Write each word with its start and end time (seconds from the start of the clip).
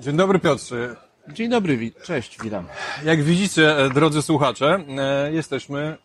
Dzień 0.00 0.16
dobry 0.16 0.38
Piotrze. 0.38 0.96
Dzień 1.28 1.48
dobry, 1.50 1.76
wi- 1.76 1.92
cześć, 2.02 2.38
witam. 2.42 2.66
Jak 3.04 3.22
widzicie, 3.22 3.78
e, 3.78 3.90
drodzy 3.90 4.22
słuchacze, 4.22 4.84
e, 4.98 5.32
jesteśmy 5.32 5.96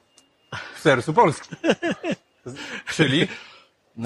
w 0.76 0.80
sercu 0.80 1.14
Polski. 1.14 1.50
Czyli, 2.96 3.28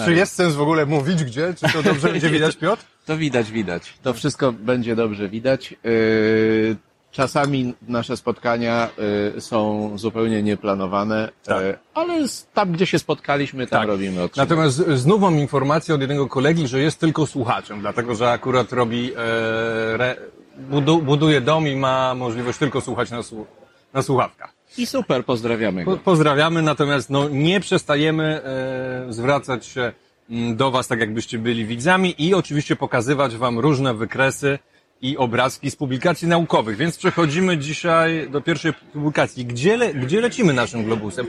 czy 0.05 0.13
jest 0.13 0.35
sens 0.35 0.55
w 0.55 0.61
ogóle 0.61 0.85
mówić 0.85 1.23
gdzie? 1.23 1.53
Czy 1.53 1.73
to 1.73 1.83
dobrze 1.83 2.09
będzie 2.11 2.29
widać, 2.29 2.57
Piotr? 2.57 2.83
To 3.05 3.17
widać, 3.17 3.51
widać. 3.51 3.93
To 4.01 4.13
wszystko 4.13 4.51
będzie 4.51 4.95
dobrze 4.95 5.29
widać. 5.29 5.71
Yy, 5.71 6.75
Czasami 7.11 7.73
nasze 7.87 8.17
spotkania 8.17 8.89
yy, 9.33 9.41
są 9.41 9.91
zupełnie 9.95 10.43
nieplanowane, 10.43 11.29
Tak. 11.45 11.63
yy, 11.63 11.77
ale 11.93 12.13
tam, 12.53 12.71
gdzie 12.71 12.85
się 12.85 12.99
spotkaliśmy, 12.99 13.67
tam 13.67 13.87
robimy 13.87 14.21
odcinek. 14.23 14.49
Natomiast 14.49 14.77
znów 14.77 15.21
mam 15.21 15.37
informację 15.39 15.95
od 15.95 16.01
jednego 16.01 16.27
kolegi, 16.27 16.67
że 16.67 16.79
jest 16.79 16.99
tylko 16.99 17.25
słuchaczem, 17.25 17.81
dlatego 17.81 18.15
że 18.15 18.31
akurat 18.31 18.73
robi, 18.73 19.11
e, 19.13 19.17
re, 19.93 20.15
budu, 20.57 21.01
buduje 21.01 21.41
dom 21.41 21.67
i 21.67 21.75
ma 21.75 22.15
możliwość 22.15 22.57
tylko 22.59 22.81
słuchać 22.81 23.11
na, 23.11 23.19
na 23.93 24.01
słuchawkach. 24.01 24.53
I 24.77 24.85
super, 24.85 25.25
pozdrawiamy 25.25 25.85
Po, 25.85 25.91
go. 25.91 25.97
pozdrawiamy, 25.97 26.61
natomiast 26.61 27.09
no, 27.09 27.29
nie 27.29 27.59
przestajemy 27.59 28.41
e, 28.43 29.13
zwracać 29.13 29.65
się 29.65 29.91
mm, 30.29 30.55
do 30.55 30.71
Was 30.71 30.87
tak, 30.87 30.99
jakbyście 30.99 31.39
byli 31.39 31.65
widzami 31.65 32.15
i 32.17 32.33
oczywiście 32.33 32.75
pokazywać 32.75 33.35
Wam 33.35 33.59
różne 33.59 33.93
wykresy 33.93 34.59
i 35.01 35.17
obrazki 35.17 35.71
z 35.71 35.75
publikacji 35.75 36.27
naukowych. 36.27 36.77
Więc 36.77 36.97
przechodzimy 36.97 37.57
dzisiaj 37.57 38.29
do 38.29 38.41
pierwszej 38.41 38.73
publikacji. 38.73 39.45
Gdzie, 39.45 39.77
le, 39.77 39.93
gdzie 39.93 40.21
lecimy 40.21 40.53
naszym 40.53 40.83
globusem? 40.83 41.27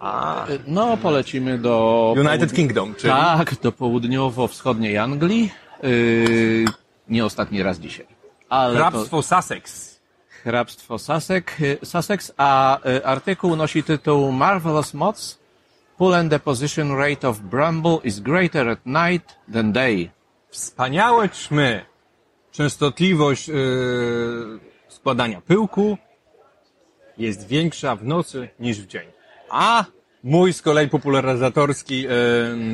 A, 0.00 0.46
No, 0.66 0.96
polecimy 0.96 1.58
do... 1.58 2.14
United 2.18 2.52
Kingdom, 2.52 2.94
czyli 2.94 3.12
Tak, 3.12 3.54
do 3.62 3.72
południowo-wschodniej 3.72 4.98
Anglii. 4.98 5.50
Yy, 5.82 6.64
Nie 7.08 7.24
ostatni 7.24 7.62
raz 7.62 7.78
dzisiaj. 7.78 8.06
Ale 8.48 8.72
to 8.74 8.78
hrabstwo 8.78 9.22
Sussex. 9.22 9.96
hrabstwo 10.44 10.98
Sussex, 10.98 11.60
y, 11.60 11.78
Sussex, 11.84 12.32
a 12.36 12.78
y, 12.86 13.04
artykuł 13.06 13.56
nosi 13.56 13.82
tytuł 13.82 14.32
Marvelous 14.32 14.94
Moths. 14.94 15.38
Pull 15.98 16.14
and 16.14 16.30
deposition 16.30 16.96
rate 16.98 17.28
of 17.28 17.40
bramble 17.40 17.98
is 18.04 18.20
greater 18.20 18.68
at 18.68 18.78
night 18.86 19.36
than 19.52 19.72
day. 19.72 20.10
Wspaniałe 20.50 21.28
ćmy. 21.28 21.84
Częstotliwość 22.56 23.48
e, 23.48 23.52
składania 24.88 25.40
pyłku 25.40 25.98
jest 27.18 27.48
większa 27.48 27.96
w 27.96 28.04
nocy 28.04 28.48
niż 28.60 28.80
w 28.80 28.86
dzień. 28.86 29.06
A 29.50 29.84
mój 30.24 30.52
z 30.52 30.62
kolei 30.62 30.88
popularyzatorski 30.88 32.06
e, 32.06 32.10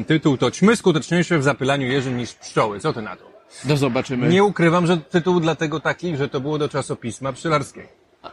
tytuł 0.04 0.36
to 0.36 0.50
ćmy 0.50 0.76
skuteczniejsze 0.76 1.38
w 1.38 1.42
zapylaniu 1.42 1.86
jeżyn 1.86 2.16
niż 2.16 2.34
pszczoły. 2.34 2.80
Co 2.80 2.92
ty 2.92 3.02
na 3.02 3.16
to? 3.16 3.24
No 3.64 3.76
zobaczymy. 3.76 4.28
Nie 4.28 4.44
ukrywam, 4.44 4.86
że 4.86 4.96
tytuł 4.96 5.40
dlatego 5.40 5.80
taki, 5.80 6.16
że 6.16 6.28
to 6.28 6.40
było 6.40 6.58
do 6.58 6.68
czasopisma 6.68 7.32
pszczelarskiego. 7.32 7.88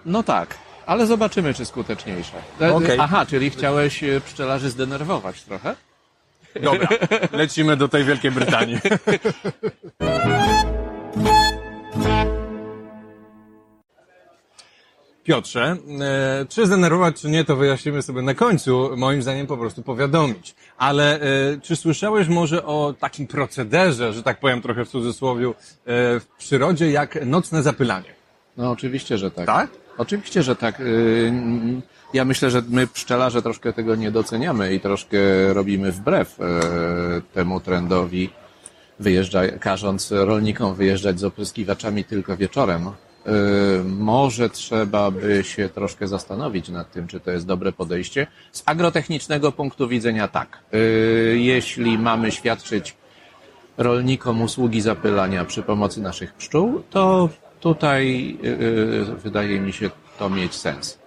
No 0.05 0.23
tak, 0.23 0.57
ale 0.85 1.05
zobaczymy, 1.05 1.53
czy 1.53 1.65
skuteczniejsze. 1.65 2.37
E, 2.61 2.73
Okej. 2.73 2.97
Aha, 2.99 3.25
czyli 3.25 3.49
chciałeś 3.49 4.03
pszczelarzy 4.25 4.69
zdenerwować 4.69 5.43
trochę? 5.43 5.75
Dobra, 6.63 6.87
lecimy 7.31 7.77
do 7.77 7.87
tej 7.87 8.03
Wielkiej 8.03 8.31
Brytanii. 8.31 8.79
Piotrze, 15.29 15.77
e, 16.01 16.45
czy 16.49 16.65
zdenerwować, 16.65 17.21
czy 17.21 17.29
nie, 17.29 17.45
to 17.45 17.55
wyjaśnimy 17.55 18.01
sobie 18.01 18.21
na 18.21 18.33
końcu. 18.33 18.89
Moim 18.97 19.21
zdaniem 19.21 19.47
po 19.47 19.57
prostu 19.57 19.83
powiadomić. 19.83 20.55
Ale 20.77 21.21
e, 21.21 21.21
czy 21.61 21.75
słyszałeś 21.75 22.27
może 22.27 22.65
o 22.65 22.93
takim 22.99 23.27
procederze, 23.27 24.13
że 24.13 24.23
tak 24.23 24.39
powiem 24.39 24.61
trochę 24.61 24.85
w 24.85 24.89
cudzysłowie, 24.89 25.47
e, 25.47 25.51
w 26.19 26.25
przyrodzie, 26.37 26.91
jak 26.91 27.25
nocne 27.25 27.63
zapylanie? 27.63 28.09
No 28.57 28.71
oczywiście, 28.71 29.17
że 29.17 29.31
tak. 29.31 29.45
Tak? 29.45 29.69
Oczywiście, 29.97 30.43
że 30.43 30.55
tak. 30.55 30.81
Ja 32.13 32.25
myślę, 32.25 32.51
że 32.51 32.61
my 32.69 32.87
pszczelarze 32.87 33.41
troszkę 33.41 33.73
tego 33.73 33.95
nie 33.95 34.11
doceniamy 34.11 34.73
i 34.73 34.79
troszkę 34.79 35.17
robimy 35.53 35.91
wbrew 35.91 36.37
temu 37.33 37.59
trendowi, 37.59 38.29
wyjeżdża, 38.99 39.47
każąc 39.47 40.11
rolnikom 40.11 40.75
wyjeżdżać 40.75 41.19
z 41.19 41.23
opryskiwaczami 41.23 42.03
tylko 42.03 42.37
wieczorem. 42.37 42.91
Y, 43.29 43.83
Może 43.83 44.49
trzeba 44.49 45.11
by 45.11 45.43
się 45.43 45.69
troszkę 45.69 46.07
zastanowić 46.07 46.69
nad 46.69 46.91
tym, 46.91 47.07
czy 47.07 47.19
to 47.19 47.31
jest 47.31 47.45
dobre 47.45 47.71
podejście. 47.71 48.27
Z 48.51 48.63
agrotechnicznego 48.65 49.51
punktu 49.51 49.87
widzenia 49.87 50.27
tak. 50.27 50.59
Y, 50.73 51.37
Jeśli 51.39 51.97
mamy 51.97 52.31
świadczyć 52.31 52.95
rolnikom 53.77 54.41
usługi 54.41 54.81
zapylania 54.81 55.45
przy 55.45 55.63
pomocy 55.63 56.01
naszych 56.01 56.33
pszczół, 56.33 56.83
to 56.89 57.29
tutaj 57.59 58.37
yy, 58.41 59.05
wydaje 59.23 59.59
mi 59.59 59.73
się 59.73 59.89
to 60.19 60.29
mieć 60.29 60.55
sens. 60.55 60.99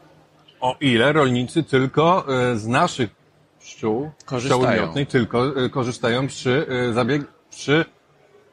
O 0.61 0.77
ile 0.81 1.13
rolnicy 1.13 1.63
tylko 1.63 2.27
z 2.55 2.67
naszych 2.67 3.11
pszczół, 3.61 4.11
Korzystają. 4.25 4.61
pszczoły 4.61 4.81
miotnej, 4.87 5.07
tylko 5.07 5.45
korzystają 5.71 6.27
przy 6.27 6.67
zabieg, 6.93 7.23
przy 7.51 7.85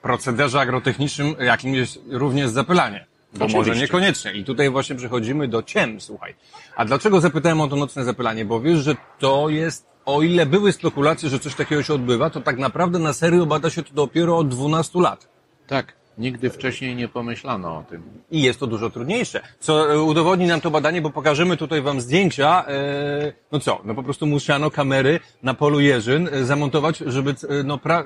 procederze 0.02 0.60
agrotechnicznym, 0.60 1.36
jakim 1.40 1.76
jest 1.76 2.00
również 2.10 2.50
zapylanie. 2.50 3.06
Bo 3.34 3.46
Oczywiście. 3.46 3.58
może 3.58 3.82
niekoniecznie. 3.82 4.32
I 4.34 4.44
tutaj 4.44 4.70
właśnie 4.70 4.96
przechodzimy 4.96 5.48
do 5.48 5.64
ciem, 5.64 6.02
słuchaj. 6.02 6.36
A 6.76 6.86
dlaczego 6.86 7.22
zapytałem 7.22 7.62
o 7.62 7.68
to 7.68 7.76
nocne 7.76 8.04
zapylanie? 8.04 8.46
Bo 8.46 8.62
wiesz, 8.62 8.80
że 8.80 8.96
to 9.20 9.50
jest, 9.50 9.86
o 10.06 10.22
ile 10.22 10.46
były 10.46 10.72
spekulacje, 10.72 11.30
że 11.30 11.40
coś 11.40 11.56
takiego 11.56 11.84
się 11.84 11.94
odbywa, 11.94 12.30
to 12.30 12.42
tak 12.42 12.58
naprawdę 12.58 13.00
na 13.00 13.14
serio 13.14 13.46
bada 13.46 13.70
się 13.70 13.84
to 13.84 13.94
dopiero 13.94 14.38
od 14.38 14.48
12 14.48 15.02
lat. 15.02 15.28
Tak, 15.68 15.94
nigdy 16.18 16.50
wcześniej 16.50 16.96
nie 16.96 17.08
pomyślano 17.08 17.78
o 17.78 17.84
tym. 17.90 18.04
I 18.32 18.42
jest 18.42 18.60
to 18.60 18.68
dużo 18.68 18.90
trudniejsze. 18.90 19.42
Co 19.60 19.94
e, 19.94 20.02
udowodni 20.02 20.48
nam 20.48 20.62
to 20.62 20.72
badanie, 20.72 21.02
bo 21.02 21.10
pokażemy 21.10 21.58
tutaj 21.58 21.82
wam 21.82 22.02
zdjęcia. 22.02 22.66
E, 22.68 23.34
no 23.52 23.60
co, 23.60 23.82
no 23.86 23.96
po 23.96 24.04
prostu 24.04 24.26
musiano 24.26 24.72
kamery 24.72 25.20
na 25.44 25.54
polu 25.54 25.80
Jerzyn 25.80 26.30
e, 26.32 26.46
zamontować, 26.46 26.98
żeby 26.98 27.36
no 27.64 27.78
pra, 27.78 28.04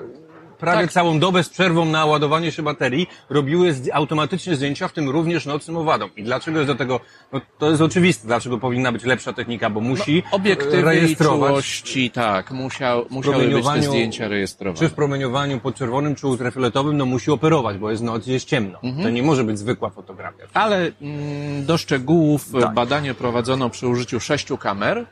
prawie 0.64 0.82
Tak. 0.82 0.92
całą 0.92 1.18
dobę 1.18 1.42
z 1.44 1.48
przerwą 1.48 1.84
na 1.84 2.04
ładowanie 2.06 2.52
się 2.52 2.62
baterii 2.62 3.06
robiły 3.30 3.74
automatycznie 3.92 4.56
zdjęcia, 4.56 4.88
w 4.88 4.92
tym 4.92 5.10
również 5.10 5.46
nocnym 5.46 5.76
owadom. 5.76 6.10
I 6.16 6.22
dlaczego 6.22 6.58
jest 6.58 6.70
do 6.70 6.74
tego, 6.74 7.00
no 7.32 7.40
to 7.58 7.70
jest 7.70 7.82
oczywiste, 7.82 8.26
dlaczego 8.26 8.58
powinna 8.58 8.92
być 8.92 9.04
lepsza 9.04 9.32
technika, 9.32 9.70
bo 9.70 9.80
musi 9.80 10.22
e, 10.26 10.30
Obiektywy 10.30 10.78
i 10.78 10.84
rejestrować 10.84 11.48
czułości, 11.48 12.10
tak, 12.10 12.50
musiał, 12.50 13.06
musiały 13.10 13.48
być 13.48 13.66
te 13.66 13.82
zdjęcia 13.82 14.24
czy 14.24 14.30
rejestrowane. 14.30 14.88
w 14.88 14.94
promieniowaniu 14.94 15.60
podczerwonym, 15.60 16.14
czy 16.14 16.26
ultrafioletowym, 16.26 16.96
no 16.96 17.06
musi 17.06 17.30
operować, 17.30 17.78
bo 17.78 17.90
jest 17.90 18.02
noc 18.02 18.26
jest 18.26 18.48
ciemno. 18.48 18.78
To 19.02 19.10
nie 19.10 19.22
może 19.22 19.44
być 19.44 19.58
zwykła 19.58 19.90
fotografia. 19.90 20.44
Ale 20.54 20.90
mm, 21.02 21.66
do 21.66 21.78
szczegółów 21.78 22.52
Tak. 22.60 22.74
badanie 22.74 23.14
prowadzono 23.14 23.70
przy 23.70 23.88
użyciu 23.88 24.20
sześciu 24.20 24.58
kamer 24.58 25.06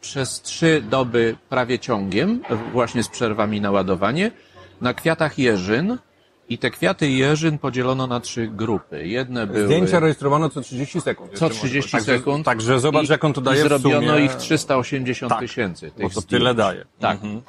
przez 0.00 0.42
trzy 0.42 0.82
doby 0.90 1.36
prawie 1.48 1.78
ciągiem, 1.78 2.40
właśnie 2.72 3.02
z 3.02 3.08
przerwami 3.08 3.60
na 3.60 3.70
ładowanie, 3.70 4.30
na 4.82 4.94
kwiatach 4.94 5.38
jeżyn 5.38 5.98
i 6.48 6.58
te 6.58 6.70
kwiaty 6.70 7.10
jeżyn 7.10 7.58
podzielono 7.58 8.06
na 8.06 8.20
trzy 8.20 8.46
grupy. 8.46 9.06
Jedne 9.08 9.46
były... 9.46 9.64
Zdjęcia 9.66 10.00
rejestrowano 10.00 10.48
co 10.50 10.60
30 10.60 11.00
sekund. 11.00 11.32
Co 11.38 11.44
jeszcze 11.46 11.58
może 11.58 11.68
30 11.68 11.90
powiedzieć. 11.90 12.06
Także- 12.06 12.18
sekund. 12.18 12.44
Także 12.44 12.80
zobacz, 12.80 13.08
I- 13.08 13.12
jak 13.12 13.24
on 13.24 13.32
to 13.32 13.40
daje 13.40 13.60
I 13.60 13.62
zrobiono 13.62 14.18
ich 14.18 14.34
380 14.34 15.30
Tak, 15.30 15.40
tysięcy. 15.40 15.90
Bo 15.98 16.04
tych 16.08 16.14
to 16.14 16.22
tyle 16.22 16.54
daje. 16.54 16.84
Tak. 17.00 17.14
Mhm. 17.14 17.42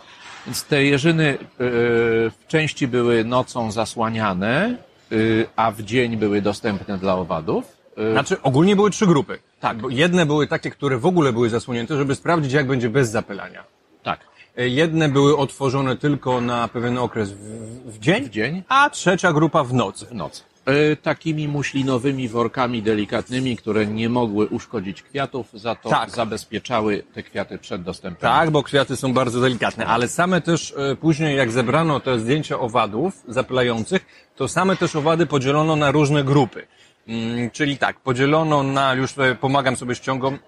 Więc 0.45 0.63
te 0.63 0.83
jeżyny 0.83 1.23
y, 1.33 1.37
w 1.59 2.33
części 2.47 2.87
były 2.87 3.23
nocą 3.25 3.71
zasłaniane, 3.71 4.77
y, 5.11 5.45
a 5.55 5.71
w 5.71 5.81
dzień 5.81 6.17
były 6.17 6.41
dostępne 6.41 6.97
dla 6.97 7.15
owadów. 7.15 7.77
Y, 8.09 8.11
Znaczy, 8.11 8.41
ogólnie 8.41 8.75
były 8.75 8.89
trzy 8.91 9.07
grupy. 9.07 9.39
Tak. 9.59 9.77
Bo 9.77 9.89
jedne 9.89 10.25
były 10.25 10.47
takie, 10.47 10.69
które 10.71 10.97
w 10.97 11.05
ogóle 11.05 11.33
były 11.33 11.49
zasłonięte, 11.49 11.97
żeby 11.97 12.15
sprawdzić, 12.15 12.53
jak 12.53 12.67
będzie 12.67 12.89
bez 12.89 13.09
zapylania. 13.09 13.63
tak. 14.03 14.19
E, 14.57 14.67
Jedne 14.67 15.09
były 15.09 15.37
otworzone 15.37 15.95
tylko 15.97 16.41
na 16.41 16.67
pewien 16.67 16.97
okres 16.97 17.31
w, 17.31 17.37
w 17.85 17.99
dzień, 17.99 18.23
W 18.23 18.29
dzień? 18.29 18.63
a 18.67 18.89
trzecia 18.89 19.33
grupa 19.33 19.63
w 19.63 19.73
nocy. 19.73 20.05
w 20.05 20.13
nocy. 20.15 20.43
Y, 20.91 20.97
Takimi 20.97 21.47
muślinowymi 21.47 22.29
workami 22.29 22.81
delikatnymi, 22.81 23.57
które 23.57 23.85
nie 23.85 24.09
mogły 24.09 24.47
uszkodzić 24.47 25.01
kwiatów, 25.01 25.47
za 25.53 25.75
to 25.75 25.89
Tak. 25.89 26.09
zabezpieczały 26.09 27.03
te 27.13 27.23
kwiaty 27.23 27.57
przed 27.57 27.81
dostępem. 27.83 28.21
Tak, 28.21 28.51
bo 28.51 28.63
kwiaty 28.63 28.95
są 28.95 29.13
bardzo 29.13 29.41
delikatne, 29.41 29.85
ale 29.85 30.07
same 30.07 30.41
też 30.41 30.73
e, 30.77 30.95
później, 30.95 31.37
jak 31.37 31.51
zebrano 31.51 31.99
te 31.99 32.19
zdjęcia 32.19 32.59
owadów 32.59 33.23
zapylających, 33.27 34.05
to 34.35 34.47
same 34.47 34.75
też 34.75 34.95
owady 34.95 35.25
podzielono 35.25 35.75
na 35.75 35.91
różne 35.91 36.23
grupy. 36.23 36.67
Mm, 37.07 37.51
czyli 37.51 37.77
tak, 37.77 37.99
podzielono 37.99 38.63
na, 38.63 38.93
już 38.93 39.13
pomagam 39.41 39.75
sobie 39.75 39.95
ściągom, 39.95 40.39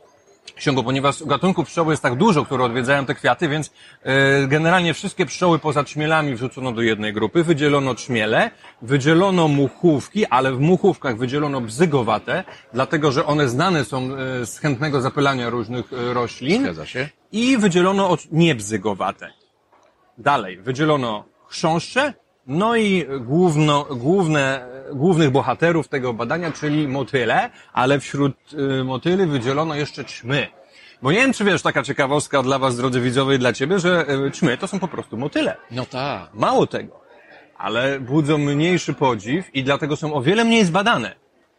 ściągą, 0.56 0.83
ponieważ 0.83 1.24
gatunków 1.24 1.68
pszczoły 1.68 1.94
jest 1.94 2.03
tak 2.03 2.15
dużo, 2.15 2.45
które 2.45 2.63
odwiedzają 2.63 3.06
te 3.06 3.15
kwiaty, 3.15 3.47
więc 3.47 3.71
e, 4.03 4.47
generalnie 4.47 4.94
wszystkie 4.94 5.25
pszczoły 5.25 5.59
poza 5.59 5.83
trzmielami 5.83 6.36
wrzucono 6.36 6.71
do 6.71 6.81
jednej 6.81 7.13
grupy, 7.13 7.44
wydzielono 7.44 7.95
trzmiele, 7.95 8.51
wydzielono 8.81 9.47
muchówki, 9.47 10.25
ale 10.25 10.51
w 10.51 10.59
muchówkach 10.59 11.18
wydzielono 11.18 11.62
bzygowate, 11.62 12.44
dlatego 12.74 13.12
że 13.12 13.25
one 13.25 13.50
znane 13.50 13.86
są 13.86 14.15
e, 14.15 14.45
z 14.45 14.59
chętnego 14.59 15.01
zapylania 15.01 15.50
różnych 15.50 15.94
e, 15.94 16.13
roślin. 16.13 16.63
Zgadza 16.63 16.86
się. 16.86 17.09
I 17.31 17.57
wydzielono 17.57 18.09
od 18.09 18.31
niebzygowate. 18.31 19.31
Dalej, 20.18 20.57
wydzielono 20.57 21.25
chrząszcze 21.48 22.13
No 22.47 22.75
i 22.75 23.06
główno, 23.19 23.83
główne, 23.83 24.65
głównych 24.94 25.30
bohaterów 25.30 25.88
tego 25.88 26.13
badania, 26.13 26.51
czyli 26.51 26.88
motyle, 26.88 27.50
ale 27.74 28.00
wśród 28.00 28.36
y, 28.53 28.83
motyli 28.83 29.25
wydzielono 29.25 29.75
jeszcze 29.75 30.06
ćmy. 30.06 30.47
Bo 31.01 31.12
nie 31.12 31.18
wiem, 31.18 31.33
czy 31.33 31.44
wiesz, 31.44 31.62
taka 31.62 31.83
ciekawostka 31.83 32.44
dla 32.44 32.59
was, 32.59 32.77
drodzy 32.77 33.01
widzowie, 33.01 33.36
i 33.36 33.39
dla 33.39 33.53
ciebie, 33.53 33.80
że 33.80 34.06
y, 34.27 34.31
ćmy 34.31 34.57
to 34.57 34.68
są 34.68 34.80
po 34.80 34.88
prostu 34.88 35.18
motyle. 35.18 35.57
No 35.71 35.86
tak. 35.86 36.30
Mało 36.33 36.68
tego, 36.68 37.01
ale 37.57 38.00
budzą 38.00 38.38
mniejszy 38.38 38.94
podziw 38.94 39.56
i 39.56 39.63
dlatego 39.63 39.95
są 39.95 40.13
o 40.13 40.21
wiele 40.21 40.44
mniej 40.44 40.65
zbadane. 40.65 41.15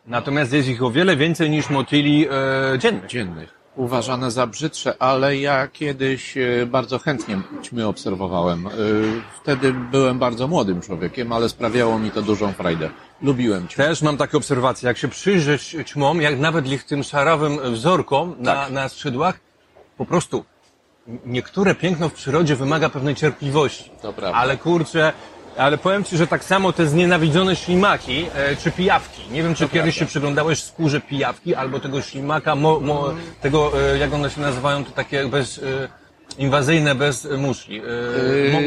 Natomiast 0.07 0.53
jest 0.53 0.69
ich 0.69 0.83
o 0.83 0.91
wiele 0.91 1.17
więcej 1.17 1.51
niż 1.51 1.71
motyli 1.71 2.27
e, 2.75 2.79
dziennych. 2.79 3.07
Dziennych. 3.11 3.55
Uważane 3.77 4.31
za 4.31 4.47
brzydsze, 4.47 4.95
ale 5.03 5.37
ja 5.37 5.69
kiedyś 5.69 6.37
e, 6.37 6.67
bardzo 6.67 6.99
chętnie 6.99 7.41
ćmy 7.63 7.87
obserwowałem. 7.87 8.67
E, 8.67 8.71
Wtedy 9.43 9.73
byłem 9.73 10.19
bardzo 10.19 10.49
młodym 10.49 10.81
człowiekiem, 10.81 11.33
ale 11.33 11.49
sprawiało 11.49 11.99
mi 11.99 12.11
to 12.11 12.23
dużą 12.23 12.53
frajdę. 12.53 12.91
Lubiłem 13.23 13.69
ćmy. 13.69 13.85
Też 13.85 14.03
mam 14.03 14.17
takie 14.17 14.37
obserwacje. 14.37 14.87
Jak 14.89 14.99
się 14.99 15.09
przyjrzeć 15.09 15.77
ćmom, 15.87 16.21
jak 16.23 16.39
nawet 16.39 16.67
ich 16.69 16.85
tym 16.85 17.03
szarowym 17.03 17.59
wzorkom 17.75 18.35
na, 18.39 18.55
Tak. 18.55 18.73
na 18.73 18.89
skrzydłach, 18.89 19.41
po 19.99 20.07
prostu 20.07 20.45
niektóre 21.27 21.75
piękno 21.75 22.09
w 22.09 22.13
przyrodzie 22.13 22.57
wymaga 22.57 22.89
pewnej 22.89 23.15
cierpliwości. 23.15 23.91
To 24.03 24.13
prawda. 24.13 24.39
Ale 24.39 24.57
kurczę, 24.57 25.13
ale 25.59 25.79
powiem 25.79 26.05
Ci, 26.05 26.17
że 26.17 26.27
tak 26.27 26.45
samo 26.45 26.73
te 26.73 26.87
znienawidzone 26.87 27.57
ślimaki 27.57 28.27
e, 28.35 28.57
czy 28.57 28.71
pijawki. 28.71 29.23
Nie 29.31 29.43
wiem, 29.43 29.55
czy 29.55 29.65
kiedyś 29.65 29.73
prawda. 29.73 29.93
się 29.93 30.07
przyglądałeś 30.07 30.63
skórze 30.63 31.01
pijawki 31.01 31.55
albo 31.55 31.81
tego 31.81 32.03
ślimaka, 32.03 32.55
mo, 32.55 32.81
mo, 32.81 33.15
tego, 33.41 33.73
e, 33.93 33.99
jak 33.99 34.15
one 34.15 34.31
się 34.31 34.41
nazywają, 34.41 34.85
to 34.85 34.91
takie 34.91 35.29
bez... 35.29 35.59
E, 35.59 36.07
Inwazyjne 36.39 36.95
bez 36.95 37.27
e, 37.27 37.37
muszli. 37.37 37.79
E, 37.79 37.83
mo, 38.53 38.59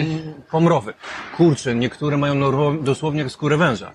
pomrowy. 0.52 0.94
Kurczę, 1.38 1.76
niektóre 1.76 2.18
mają 2.18 2.84
dosłownie 2.84 3.30
skórę 3.30 3.58
węża. 3.58 3.92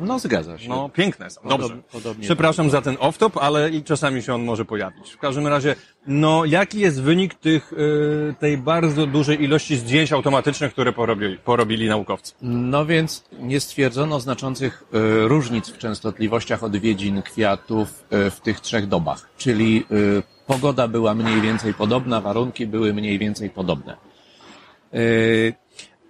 No 0.00 0.18
zgadza 0.18 0.58
się. 0.58 0.68
No, 0.68 0.88
piękne 0.88 1.30
są. 1.30 1.40
Podob- 1.40 1.58
Dobrze. 1.60 1.82
podobnie 1.92 2.24
Przepraszam 2.24 2.70
za 2.70 2.82
ten 2.82 2.94
off-top, 2.94 3.38
ale 3.40 3.70
i 3.70 3.82
czasami 3.82 4.22
się 4.22 4.34
on 4.34 4.44
może 4.44 4.64
pojawić. 4.64 5.10
W 5.10 5.18
każdym 5.18 5.46
razie, 5.46 5.74
no, 6.06 6.44
jaki 6.44 6.80
jest 6.80 7.02
wynik 7.02 7.34
tych, 7.34 7.72
y, 7.72 8.34
tej 8.40 8.58
bardzo 8.58 9.06
dużej 9.06 9.42
ilości 9.44 9.76
zdjęć 9.76 10.12
automatycznych, 10.12 10.72
które 10.72 10.92
porobili, 10.92 11.36
porobili 11.36 11.88
naukowcy? 11.88 12.32
No 12.42 12.86
więc 12.86 13.24
nie 13.40 13.60
stwierdzono 13.60 14.20
znaczących 14.20 14.84
e, 14.92 15.28
różnic 15.28 15.68
w 15.70 15.78
częstotliwościach 15.78 16.62
odwiedzin 16.64 17.22
kwiatów 17.22 18.04
e, 18.10 18.30
w 18.30 18.40
tych 18.40 18.60
trzech 18.60 18.86
dobach. 18.86 19.28
Czyli 19.36 19.86
e, 19.90 20.22
pogoda 20.46 20.88
była 20.88 21.14
mniej 21.14 21.40
więcej 21.40 21.74
podobna, 21.74 22.20
warunki 22.20 22.66
były 22.66 22.94
mniej 22.94 23.18
więcej 23.18 23.50
podobne. 23.50 23.96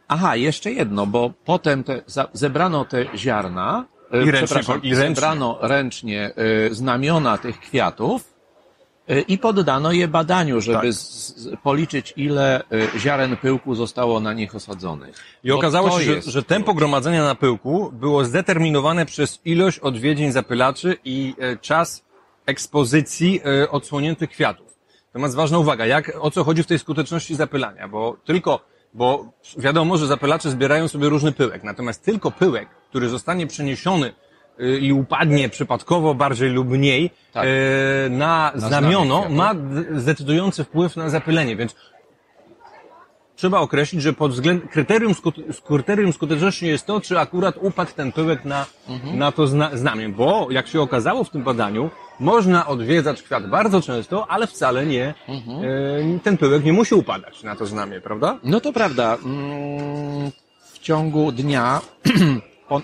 Aha, 0.09 0.37
jeszcze 0.37 0.73
jedno, 0.73 1.07
bo 1.07 1.33
potem 1.45 1.85
te, 1.85 2.03
zebrano 2.33 2.85
te 2.85 3.07
ziarna, 3.17 3.85
e, 4.13 4.23
I 4.23 4.31
ręcznie 4.31 4.57
i 4.83 4.95
ręcznie. 4.95 4.97
zebrano 4.97 5.59
ręcznie 5.63 6.31
e, 6.71 6.75
znamiona 6.75 7.39
tych 7.39 7.61
kwiatów 7.61 8.35
e, 9.09 9.21
i 9.21 9.39
poddano 9.39 9.93
je 9.93 10.09
badaniu, 10.09 10.61
żeby 10.61 10.81
Tak. 10.81 10.93
z, 10.93 11.37
z, 11.37 11.57
policzyć, 11.63 12.15
ile 12.17 12.63
ziaren 12.99 13.37
pyłku 13.37 13.75
zostało 13.75 14.21
na 14.21 14.33
nich 14.33 14.55
osadzonych. 14.55 15.17
I 15.45 15.49
Bo 15.49 15.57
okazało 15.57 16.01
się, 16.01 16.23
że, 16.23 16.31
że 16.31 16.43
tempo 16.43 16.75
gromadzenia 16.75 17.25
na 17.25 17.35
pyłku 17.35 17.91
było 17.93 18.25
zdeterminowane 18.25 19.07
przez 19.07 19.41
ilość 19.45 19.79
odwiedzin 19.79 20.33
zapylaczy 20.33 20.97
i 21.05 21.35
czas 21.61 22.05
ekspozycji 22.47 23.41
odsłoniętych 23.71 24.31
kwiatów. 24.31 24.69
Natomiast 25.07 25.35
ważna 25.35 25.59
uwaga, 25.59 25.87
jak, 25.87 26.13
o 26.21 26.31
co 26.31 26.45
chodzi 26.45 26.63
w 26.63 26.67
tej 26.67 26.79
skuteczności 26.79 27.35
zapylania, 27.35 27.89
bo 27.89 28.17
tylko, 28.25 28.61
bo 28.95 29.33
wiadomo, 29.59 29.97
że 29.97 30.07
zapylacze 30.07 30.51
zbierają 30.51 30.89
sobie 30.89 31.09
różny 31.09 31.33
pyłek, 31.33 31.65
natomiast 31.65 32.05
tylko 32.05 32.31
pyłek, 32.31 32.69
który 32.91 33.09
zostanie 33.09 33.47
przeniesiony 33.47 34.13
e, 34.59 34.79
i 34.79 34.93
upadnie 34.93 35.49
przypadkowo 35.49 36.15
bardziej 36.15 36.51
lub 36.51 36.69
mniej 36.69 37.11
Tak. 37.33 37.47
e, 37.47 38.11
na, 38.11 38.53
znamie 38.55 38.69
znamiono, 38.69 39.29
ma 39.29 39.55
zdecydujący 39.97 40.65
wpływ 40.65 40.97
na 40.97 41.11
zapylenie, 41.11 41.57
więc 41.57 41.77
trzeba 43.39 43.59
określić, 43.61 44.03
że 44.03 44.13
pod 44.13 44.33
względem 44.33 44.69
kryterium, 44.69 45.13
skute- 45.13 45.63
kryterium 45.67 46.13
skuteczności 46.13 46.67
jest 46.67 46.87
to, 46.87 47.01
czy 47.01 47.19
akurat 47.19 47.55
upadł 47.61 47.91
ten 47.97 48.13
pyłek 48.13 48.45
na, 48.45 48.67
na 49.15 49.33
to 49.33 49.47
zna, 49.47 49.71
znamię, 49.77 50.09
bo 50.09 50.47
jak 50.51 50.67
się 50.69 50.81
okazało 50.81 51.25
w 51.25 51.31
tym 51.31 51.43
badaniu, 51.43 51.91
można 52.21 52.67
odwiedzać 52.67 53.23
kwiat 53.23 53.47
bardzo 53.51 53.81
często, 53.81 54.27
ale 54.31 54.47
wcale 54.47 54.87
nie, 54.87 55.15
e, 55.29 56.19
ten 56.23 56.37
pyłek 56.37 56.65
nie 56.65 56.73
musi 56.73 56.95
upadać 56.95 57.43
na 57.43 57.57
to 57.57 57.67
znamię, 57.67 58.01
prawda? 58.01 58.39
No 58.45 58.61
to 58.61 58.73
prawda. 58.73 59.15
Mm, 59.25 60.31
W 60.73 60.79
ciągu 60.79 61.33
dnia 61.33 61.81
pon- 62.71 62.83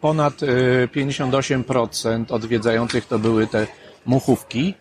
ponad 0.00 0.42
y, 0.42 0.88
58% 0.94 2.24
odwiedzających 2.32 3.06
to 3.06 3.18
były 3.18 3.46
te 3.46 3.66
muchówki. 4.06 4.74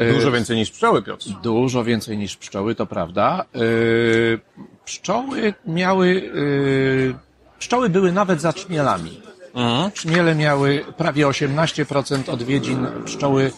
Y, 0.00 0.12
Dużo 0.12 0.32
więcej 0.32 0.56
niż 0.56 0.70
pszczoły, 0.70 1.02
Piotr. 1.02 1.26
Dużo 1.42 1.84
więcej 1.84 2.18
niż 2.18 2.36
pszczoły, 2.36 2.74
to 2.74 2.86
prawda. 2.86 3.44
Y, 3.56 4.38
Pszczoły 4.84 5.54
miały, 5.66 6.06
y, 6.08 7.14
pszczoły 7.58 7.88
były 7.88 8.12
nawet 8.12 8.40
za 8.40 8.52
czmielami. 8.52 9.20
Mhm. 9.54 9.90
Czmiele 9.92 10.34
miały 10.34 10.84
prawie 10.96 11.26
18% 11.26 12.28
odwiedzin, 12.28 12.86
pszczoły 13.04 13.52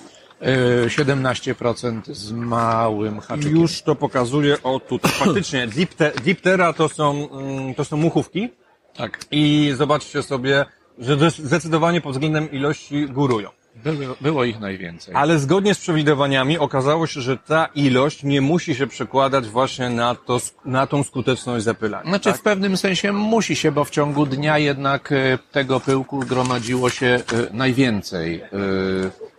y, 0.86 0.90
17% 0.90 2.14
z 2.14 2.32
małym 2.32 3.20
haczykiem. 3.20 3.56
Już 3.56 3.82
to 3.82 3.94
pokazuje, 3.94 4.62
o 4.62 4.80
tutaj, 4.80 5.12
faktycznie, 5.12 5.66
dipte, 5.76 6.12
diptera 6.24 6.72
to 6.72 6.88
są, 6.88 7.30
mm, 7.30 7.74
to 7.74 7.84
są 7.84 7.96
muchówki 7.96 8.48
Tak. 8.94 9.20
i 9.30 9.72
zobaczcie 9.76 10.22
sobie, 10.22 10.64
że 10.98 11.30
zdecydowanie 11.30 12.00
pod 12.00 12.12
względem 12.12 12.50
ilości 12.52 13.06
górują. 13.06 13.50
Było, 13.76 14.16
było 14.20 14.44
ich 14.44 14.60
najwięcej. 14.60 15.14
Ale 15.14 15.38
zgodnie 15.38 15.74
z 15.74 15.78
przewidywaniami 15.78 16.58
okazało 16.58 17.06
się, 17.06 17.20
że 17.20 17.36
ta 17.36 17.68
ilość 17.74 18.22
nie 18.22 18.40
musi 18.40 18.74
się 18.74 18.86
przekładać 18.86 19.48
właśnie 19.48 19.90
na, 19.90 20.14
to, 20.14 20.40
na 20.64 20.86
tą 20.86 21.02
skuteczność 21.02 21.64
zapylania. 21.64 22.08
Znaczy 22.10 22.32
w 22.32 22.42
pewnym 22.42 22.76
sensie 22.76 23.12
musi 23.12 23.56
się, 23.56 23.72
bo 23.72 23.84
w 23.84 23.90
ciągu 23.90 24.26
dnia 24.26 24.58
jednak 24.58 25.12
e, 25.12 25.38
tego 25.52 25.80
pyłku 25.80 26.18
gromadziło 26.18 26.90
się 26.90 27.06
e, 27.06 27.22
najwięcej. 27.52 28.40
E, 28.40 28.46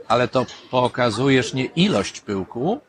Ale 0.07 0.27
to 0.27 0.45
pokazujesz 0.71 1.53
nie 1.53 1.65
ilość 1.65 2.21
pyłku, 2.21 2.81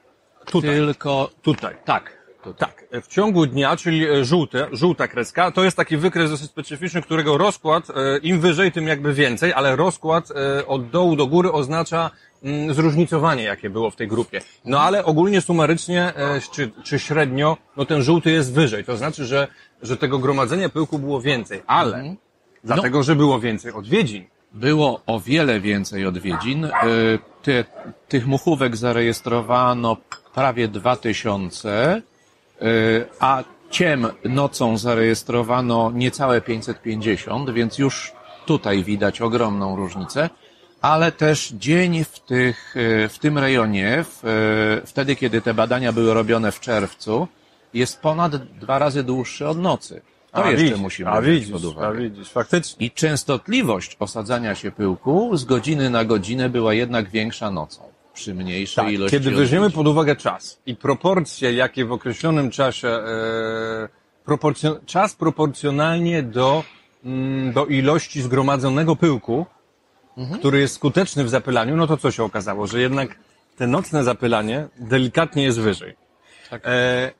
Tutaj. 0.46 0.70
tylko 0.70 1.30
Tutaj. 1.42 1.76
tak. 1.84 2.21
Tak, 2.58 2.84
w 3.02 3.06
ciągu 3.06 3.46
dnia, 3.46 3.76
czyli 3.76 4.08
e, 4.08 4.24
żółte, 4.24 4.66
żółta 4.72 5.08
kreska, 5.08 5.50
to 5.50 5.64
jest 5.64 5.76
taki 5.76 5.96
wykres 5.96 6.30
dosyć 6.30 6.50
specyficzny, 6.50 7.02
którego 7.02 7.38
rozkład, 7.38 7.90
e, 7.90 8.18
im 8.18 8.40
wyżej, 8.40 8.72
tym 8.72 8.88
jakby 8.88 9.14
więcej, 9.14 9.52
ale 9.52 9.76
rozkład 9.76 10.28
e, 10.30 10.66
od 10.66 10.90
dołu 10.90 11.16
do 11.16 11.26
góry 11.26 11.52
oznacza 11.52 12.10
mm, 12.42 12.74
zróżnicowanie, 12.74 13.42
jakie 13.42 13.70
było 13.70 13.90
w 13.90 13.96
tej 13.96 14.08
grupie. 14.08 14.40
No 14.64 14.80
ale 14.80 15.04
ogólnie 15.04 15.40
sumarycznie, 15.40 16.14
e, 16.16 16.40
czy, 16.52 16.70
czy 16.82 16.98
średnio, 16.98 17.56
no 17.76 17.84
ten 17.84 18.02
żółty 18.02 18.30
jest 18.30 18.52
wyżej, 18.52 18.84
to 18.84 18.96
znaczy, 18.96 19.24
że, 19.24 19.48
że 19.82 19.96
tego 19.96 20.18
gromadzenia 20.18 20.68
pyłku 20.68 20.98
było 20.98 21.20
więcej, 21.20 21.62
ale 21.66 21.96
Mhm. 21.96 22.16
dlatego, 22.64 23.02
że 23.02 23.16
było 23.16 23.40
więcej 23.40 23.72
odwiedzin, 23.72 24.24
Było 24.54 25.00
o 25.06 25.20
wiele 25.20 25.60
więcej 25.60 26.06
odwiedzin. 26.06 26.64
E, 26.64 26.70
Ty, 27.42 27.64
tych 28.08 28.26
muchówek 28.26 28.76
zarejestrowano 28.76 29.96
prawie 30.34 30.68
2000, 30.68 31.70
e, 31.70 32.02
a 33.20 33.44
ciem 33.70 34.06
nocą 34.24 34.78
zarejestrowano 34.78 35.90
niecałe 35.94 36.40
550, 36.40 37.50
więc 37.50 37.78
już 37.78 38.12
tutaj 38.46 38.84
widać 38.84 39.20
ogromną 39.20 39.76
różnicę. 39.76 40.30
Ale 40.80 41.12
też 41.12 41.52
dzień 41.52 42.04
w, 42.04 42.20
tych, 42.20 42.74
e, 42.76 43.08
w 43.08 43.18
tym 43.18 43.38
rejonie, 43.38 44.04
w, 44.04 44.24
e, 44.24 44.86
wtedy 44.86 45.16
kiedy 45.16 45.40
te 45.40 45.54
badania 45.54 45.92
były 45.92 46.14
robione 46.14 46.52
w 46.52 46.60
czerwcu, 46.60 47.28
jest 47.74 48.00
ponad 48.00 48.36
dwa 48.36 48.78
razy 48.78 49.02
dłuższy 49.02 49.48
od 49.48 49.58
nocy. 49.58 50.02
To 50.32 50.44
a 50.44 50.50
jeszcze 50.50 50.64
widzisz, 50.64 50.80
musimy 50.80 51.10
a 51.10 51.20
wziąć 51.20 51.38
widzisz, 51.38 51.52
pod 51.52 51.64
a 51.64 51.68
uwagę. 51.68 51.98
widzisz, 51.98 52.30
faktycznie. 52.30 52.86
I 52.86 52.90
częstotliwość 52.90 53.96
osadzania 54.00 54.54
się 54.54 54.70
pyłku 54.70 55.36
z 55.36 55.44
godziny 55.44 55.90
na 55.90 56.04
godzinę 56.04 56.48
była 56.48 56.74
jednak 56.74 57.10
większa 57.10 57.50
nocą, 57.50 57.82
przy 58.14 58.34
mniejszej 58.34 58.84
Tak, 58.84 58.94
ilości 58.94 59.16
kiedy 59.18 59.30
weźmiemy 59.30 59.70
pod 59.70 59.86
uwagę 59.88 60.16
czas 60.16 60.60
i 60.66 60.76
proporcje, 60.76 61.52
jakie 61.52 61.84
w 61.84 61.92
określonym 61.92 62.50
czasie, 62.50 62.88
e, 62.88 63.88
proporcjon- 64.26 64.76
czas 64.86 65.14
proporcjonalnie 65.14 66.22
do, 66.22 66.64
mm, 67.04 67.52
do 67.52 67.66
ilości 67.66 68.22
zgromadzonego 68.22 68.96
pyłku, 68.96 69.46
Mhm. 70.16 70.38
który 70.40 70.60
jest 70.60 70.74
skuteczny 70.74 71.24
w 71.24 71.28
zapylaniu, 71.28 71.76
no 71.76 71.86
to 71.86 71.96
co 71.96 72.10
się 72.10 72.24
okazało? 72.24 72.66
Że 72.66 72.80
jednak 72.80 73.18
te 73.56 73.66
nocne 73.66 74.04
zapylanie 74.04 74.68
delikatnie 74.78 75.42
jest 75.42 75.60
wyżej. 75.60 75.94
Tak. 76.50 76.62
E, 76.64 77.10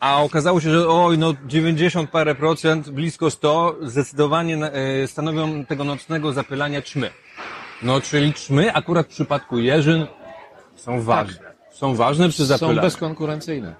a 0.00 0.22
okazało 0.22 0.60
się, 0.60 0.70
że 0.70 0.88
oj, 0.88 1.18
no 1.18 1.34
90 1.46 2.10
parę 2.10 2.34
procent, 2.34 2.90
blisko 2.90 3.30
100, 3.30 3.76
zdecydowanie 3.82 4.56
e, 4.56 5.06
stanowią 5.06 5.64
tego 5.64 5.84
nocnego 5.84 6.32
zapylania 6.32 6.82
ćmy. 6.82 7.10
No, 7.82 8.00
czyli 8.00 8.34
ćmy 8.34 8.72
akurat 8.74 9.06
w 9.06 9.10
przypadku 9.10 9.58
jeżyn 9.58 10.06
są 10.80 11.02
ważne. 11.02 11.50
Są 11.72 11.94
ważne 11.94 12.28
przy 12.28 12.42
Są 12.42 12.44
zapylaniu. 12.44 12.80
bezkonkurencyjne. 12.82 13.74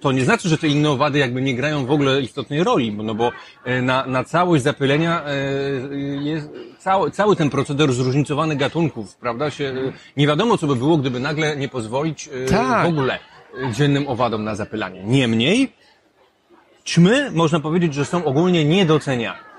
to 0.00 0.12
nie 0.12 0.24
znaczy, 0.24 0.48
że 0.48 0.58
te 0.58 0.68
inne 0.68 0.90
owady 0.90 1.18
jakby 1.18 1.42
nie 1.42 1.54
grają 1.54 1.86
w 1.86 1.90
ogóle 1.90 2.20
istotnej 2.20 2.64
roli, 2.64 2.92
no 2.92 3.14
bo 3.14 3.32
e, 3.64 3.82
na, 3.82 4.06
na 4.06 4.24
całość 4.24 4.62
zapylenia 4.62 5.22
e, 5.24 5.34
jest 6.22 6.50
cały, 6.78 7.10
cały 7.10 7.36
ten 7.36 7.50
proceder 7.50 7.92
zróżnicowanych 7.92 8.58
gatunków, 8.58 9.16
prawda, 9.16 9.50
się, 9.50 9.64
e, 9.64 9.92
nie 10.16 10.26
wiadomo 10.26 10.58
co 10.58 10.66
by 10.66 10.76
było, 10.76 10.96
gdyby 10.96 11.20
nagle 11.20 11.56
nie 11.56 11.68
pozwolić 11.68 12.28
Tak. 12.50 12.86
w 12.86 12.88
ogóle 12.88 13.18
dziennym 13.72 14.08
owadom 14.08 14.44
na 14.44 14.54
zapylanie. 14.54 15.04
Niemniej, 15.04 15.72
ćmy, 16.84 17.30
można 17.30 17.60
powiedzieć, 17.60 17.94
że 17.94 18.04
są 18.04 18.24
ogólnie 18.24 18.64
niedoceniane. 18.64 19.49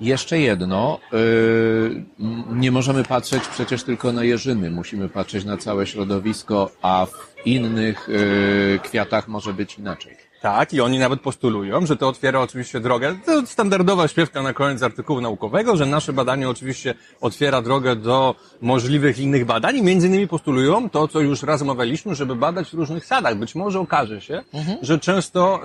Jeszcze 0.00 0.38
jedno, 0.38 1.00
yy, 1.12 2.04
nie 2.52 2.70
możemy 2.70 3.04
patrzeć 3.04 3.48
przecież 3.48 3.82
tylko 3.82 4.12
na 4.12 4.24
jeżyny, 4.24 4.70
musimy 4.70 5.08
patrzeć 5.08 5.44
na 5.44 5.56
całe 5.56 5.86
środowisko, 5.86 6.70
a 6.82 7.06
w 7.06 7.46
innych 7.46 8.08
yy, 8.08 8.78
kwiatach 8.82 9.28
może 9.28 9.54
być 9.54 9.78
inaczej. 9.78 10.23
Tak, 10.44 10.72
i 10.72 10.80
oni 10.80 10.98
nawet 10.98 11.20
postulują, 11.20 11.86
że 11.86 11.96
to 11.96 12.08
otwiera 12.08 12.40
oczywiście 12.40 12.80
drogę, 12.80 13.16
to 13.26 13.46
standardowa 13.46 14.08
śpiewka 14.08 14.42
na 14.42 14.52
koniec 14.52 14.82
artykułu 14.82 15.20
naukowego, 15.20 15.76
że 15.76 15.86
nasze 15.86 16.12
badanie 16.12 16.48
oczywiście 16.48 16.94
otwiera 17.20 17.62
drogę 17.62 17.96
do 17.96 18.34
możliwych 18.60 19.18
innych 19.18 19.44
badań 19.44 19.76
i 19.76 19.82
między 19.82 20.06
innymi 20.06 20.28
postulują 20.28 20.90
to, 20.90 21.08
co 21.08 21.20
już 21.20 21.42
raz 21.42 21.62
omawialiśmy, 21.62 22.14
żeby 22.14 22.36
badać 22.36 22.70
w 22.70 22.74
różnych 22.74 23.06
sadach. 23.06 23.38
Być 23.38 23.54
może 23.54 23.80
okaże 23.80 24.20
się, 24.20 24.42
że 24.82 24.98
często 24.98 25.60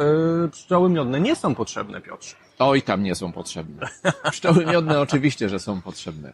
y, 0.46 0.50
pszczoły 0.50 0.90
miodne 0.90 1.20
nie 1.20 1.36
są 1.36 1.56
potrzebne, 1.56 2.02
Piotrze. 2.02 2.36
Oj, 2.60 2.82
tam 2.82 3.04
nie 3.04 3.16
są 3.16 3.32
potrzebne. 3.32 3.88
Pszczoły 4.32 4.66
miodne 4.66 5.00
oczywiście, 5.08 5.50
że 5.50 5.60
są 5.60 5.82
potrzebne. 5.82 6.34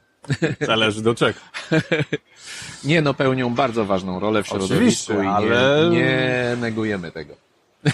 Zależy 0.61 1.01
do 1.01 1.15
czego. 1.15 1.39
Nie, 2.83 3.01
no 3.01 3.13
pełnią 3.13 3.55
bardzo 3.55 3.85
ważną 3.85 4.19
rolę 4.19 4.43
w 4.43 4.47
środowisku 4.47 4.75
Oczywiście, 4.75 5.13
i 5.13 5.17
nie, 5.17 5.29
ale- 5.29 5.89
nie 5.89 6.57
negujemy 6.61 7.11
tego. 7.11 7.44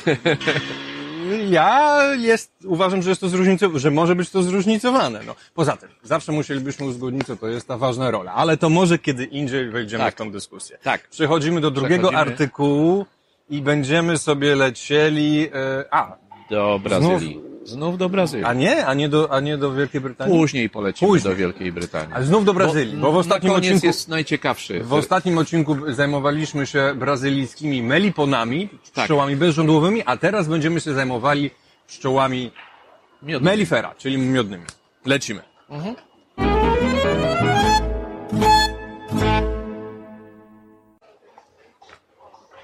Ja 1.50 2.00
jest, 2.20 2.52
uważam, 2.66 3.02
że 3.02 3.10
jest 3.10 3.22
to 3.22 3.30
zróżnicowane, 3.30 3.80
że 3.80 3.92
może 3.92 4.16
być 4.16 4.30
to 4.30 4.44
zróżnicowane. 4.44 5.20
No. 5.28 5.36
Poza 5.54 5.78
tym, 5.78 5.90
zawsze 6.04 6.32
musielibyśmy 6.32 6.86
uzgodnić, 6.86 7.28
co 7.28 7.36
to 7.36 7.48
jest 7.48 7.68
ta 7.68 7.78
ważna 7.78 8.12
rola, 8.12 8.34
ale 8.34 8.58
to 8.58 8.70
może 8.70 9.00
kiedy 9.00 9.26
indziej 9.26 9.70
wejdziemy 9.70 10.04
Tak. 10.04 10.14
w 10.14 10.18
tą 10.18 10.32
dyskusję. 10.32 10.78
Tak. 10.84 11.08
Przechodzimy 11.08 11.62
do 11.62 11.72
drugiego 11.72 12.08
Przechodzimy. 12.10 12.32
artykułu 12.32 13.06
i 13.50 13.62
będziemy 13.62 14.18
sobie 14.18 14.56
lecieli, 14.56 15.48
e, 15.54 15.86
a, 15.92 16.16
Do 16.50 16.80
Brazylii. 16.84 17.40
Znów, 17.72 17.98
do 17.98 18.10
Brazylii. 18.10 18.46
a 18.46 18.54
nie, 18.54 18.86
a 18.86 18.94
nie 18.94 19.10
do, 19.10 19.34
a 19.34 19.40
nie 19.40 19.58
do 19.58 19.74
Wielkiej 19.74 20.02
Brytanii? 20.02 20.38
Później 20.40 20.70
polecimy 20.70 21.10
Później. 21.12 21.34
do 21.34 21.38
Wielkiej 21.38 21.72
Brytanii. 21.72 22.14
Ale 22.14 22.26
znów 22.26 22.46
do 22.46 22.54
Brazylii, 22.54 22.98
bo, 22.98 23.12
w 23.12 23.18
ostatnim 23.18 23.54
koniec 23.54 23.66
odcinku... 23.72 23.86
jest 23.88 24.08
najciekawszy. 24.08 24.84
W 24.84 24.94
ostatnim 24.94 25.38
odcinku 25.38 25.76
zajmowaliśmy 25.94 26.68
się 26.68 26.94
brazylijskimi 26.96 27.84
meliponami, 27.84 28.70
Tak. 28.94 29.04
pszczołami 29.06 29.36
bezrządłowymi, 29.36 30.04
a 30.06 30.18
teraz 30.18 30.48
będziemy 30.48 30.80
się 30.82 30.94
zajmowali 30.94 31.52
pszczołami 31.88 32.52
Miodny. 33.24 33.46
Melifera, 33.52 33.96
czyli 33.98 34.18
miodnymi. 34.18 34.64
Lecimy. 35.06 35.42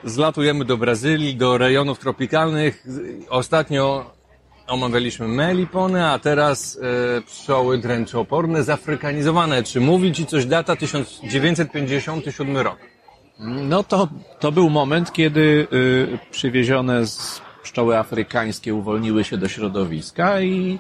Zlatujemy 0.04 0.66
do 0.66 0.78
Brazylii, 0.78 1.36
do 1.36 1.58
rejonów 1.58 2.00
tropikalnych. 2.00 2.86
Ostatnio 3.30 4.12
omawialiśmy 4.68 5.28
melipony, 5.28 6.06
a 6.06 6.20
teraz 6.20 6.80
e, 7.18 7.22
pszczoły 7.22 7.78
dręczooporne, 7.78 8.64
zafrykanizowane. 8.64 9.64
Czy 9.64 9.82
mówi 9.82 10.14
Ci 10.14 10.26
coś 10.26 10.46
data 10.46 10.76
1957 10.76 12.58
rok? 12.58 12.78
No 13.40 13.84
to, 13.84 14.08
to 14.40 14.52
był 14.52 14.70
moment, 14.70 15.14
kiedy 15.14 15.68
y, 15.74 16.20
przywiezione 16.32 17.08
z 17.08 17.42
pszczoły 17.64 17.98
afrykańskie 17.98 18.74
uwolniły 18.74 19.24
się 19.24 19.38
do 19.38 19.48
środowiska 19.48 20.42
i 20.42 20.80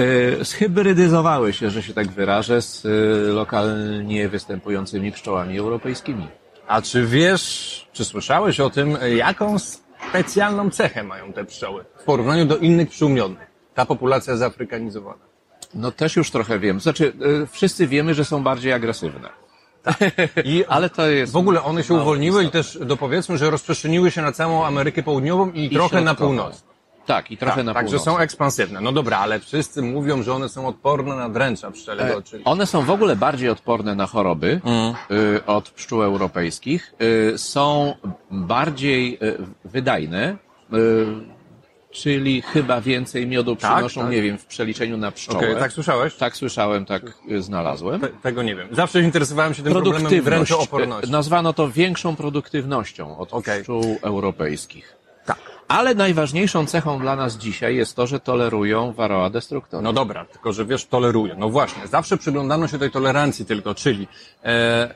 y, 0.00 0.44
zhybrydyzowały 0.44 1.52
się, 1.52 1.70
że 1.70 1.82
się 1.82 1.94
tak 1.94 2.08
wyrażę, 2.08 2.62
z 2.62 2.84
y, 2.84 2.88
lokalnie 3.32 4.28
występującymi 4.28 5.12
pszczołami 5.12 5.58
europejskimi. 5.58 6.28
A 6.68 6.82
czy 6.82 7.06
wiesz, 7.06 7.86
czy 7.92 8.04
słyszałeś 8.04 8.60
o 8.60 8.70
tym, 8.70 8.98
jaką 9.16 9.58
specjalną 10.14 10.70
cechę 10.70 11.04
mają 11.04 11.32
te 11.32 11.44
pszczoły 11.44 11.84
w 11.96 12.04
porównaniu 12.04 12.46
do 12.46 12.56
innych 12.56 12.88
pszczół 12.88 13.08
miodnych? 13.08 13.50
Ta 13.74 13.86
populacja 13.86 14.36
zafrykanizowana. 14.36 15.24
No 15.74 15.92
też 15.92 16.16
już 16.16 16.30
trochę 16.30 16.58
wiem. 16.58 16.80
Znaczy, 16.80 17.12
y, 17.42 17.46
wszyscy 17.46 17.86
wiemy, 17.86 18.14
że 18.14 18.24
są 18.24 18.42
bardziej 18.42 18.72
agresywne. 18.72 19.28
I 20.44 20.64
Ale 20.64 20.90
to 20.90 21.06
jest... 21.06 21.32
w 21.32 21.36
ogóle 21.36 21.62
one 21.62 21.84
się 21.84 21.94
uwolniły 21.94 22.44
i 22.44 22.50
też 22.50 22.78
dopowiedzmy, 22.80 23.38
że 23.38 23.50
rozprzestrzeniły 23.50 24.10
się 24.10 24.22
na 24.22 24.32
całą 24.32 24.64
Amerykę 24.64 25.02
Południową 25.02 25.52
i, 25.52 25.64
I 25.64 25.70
trochę 25.70 26.00
na 26.00 26.14
północ. 26.14 26.64
Tak, 27.06 27.30
i 27.30 27.36
trochę 27.36 27.56
Tak, 27.56 27.64
na 27.64 27.74
także 27.74 27.96
północ. 27.96 28.04
są 28.04 28.18
ekspansywne. 28.18 28.80
No 28.80 28.92
dobra, 28.92 29.18
ale 29.18 29.40
wszyscy 29.40 29.82
mówią, 29.82 30.22
że 30.22 30.32
one 30.34 30.48
są 30.48 30.66
odporne 30.68 31.16
na 31.16 31.28
dręcza 31.28 31.70
pszczelego, 31.70 32.22
czyli... 32.22 32.42
E, 32.42 32.44
One 32.46 32.66
są 32.66 32.82
w 32.82 32.90
ogóle 32.90 33.16
bardziej 33.16 33.48
odporne 33.48 33.94
na 33.94 34.06
choroby 34.06 34.60
y, 35.36 35.44
od 35.46 35.70
pszczół 35.70 36.02
europejskich. 36.02 36.94
Y, 37.34 37.38
są 37.38 37.94
bardziej 38.30 39.18
y, 39.22 39.36
wydajne, 39.64 40.36
y, 40.72 41.06
czyli 41.90 42.42
chyba 42.42 42.80
więcej 42.80 43.26
miodu 43.26 43.56
Tak, 43.56 43.74
przynoszą, 43.74 44.00
tak. 44.00 44.10
nie 44.10 44.22
wiem, 44.22 44.38
w 44.38 44.46
przeliczeniu 44.46 44.96
na 44.96 45.10
pszczołę. 45.10 45.38
Okej, 45.38 45.56
tak 45.56 45.72
słyszałeś? 45.72 46.14
Tak 46.14 46.36
słyszałem, 46.36 46.84
tak 46.86 47.02
y, 47.30 47.42
znalazłem. 47.42 48.00
Te, 48.00 48.08
tego 48.08 48.42
nie 48.42 48.56
wiem. 48.56 48.68
Zawsze 48.72 49.00
interesowałem 49.00 49.54
się 49.54 49.62
tym 49.62 49.72
problemem 49.72 50.24
dręczooporności. 50.24 51.08
Y, 51.08 51.12
Nazwano 51.12 51.52
to 51.52 51.68
większą 51.70 52.16
produktywnością 52.16 53.18
od 53.18 53.32
Okej. 53.34 53.60
pszczół 53.60 53.98
europejskich. 54.02 54.96
Ale 55.68 55.94
najważniejszą 55.94 56.66
cechą 56.66 56.98
dla 56.98 57.16
nas 57.16 57.36
dzisiaj 57.36 57.76
jest 57.76 57.96
to, 57.96 58.06
że 58.06 58.20
tolerują 58.20 58.92
varroa 58.92 59.30
destructora. 59.30 59.82
No 59.82 59.92
dobra, 59.92 60.24
tylko 60.24 60.52
że 60.52 60.64
wiesz, 60.64 60.86
toleruję. 60.86 61.34
No 61.38 61.48
właśnie, 61.50 61.86
zawsze 61.86 62.16
przyglądano 62.16 62.68
się 62.68 62.78
tej 62.78 62.90
tolerancji 62.90 63.44
tylko, 63.44 63.74
czyli 63.74 64.08
e, 64.44 64.94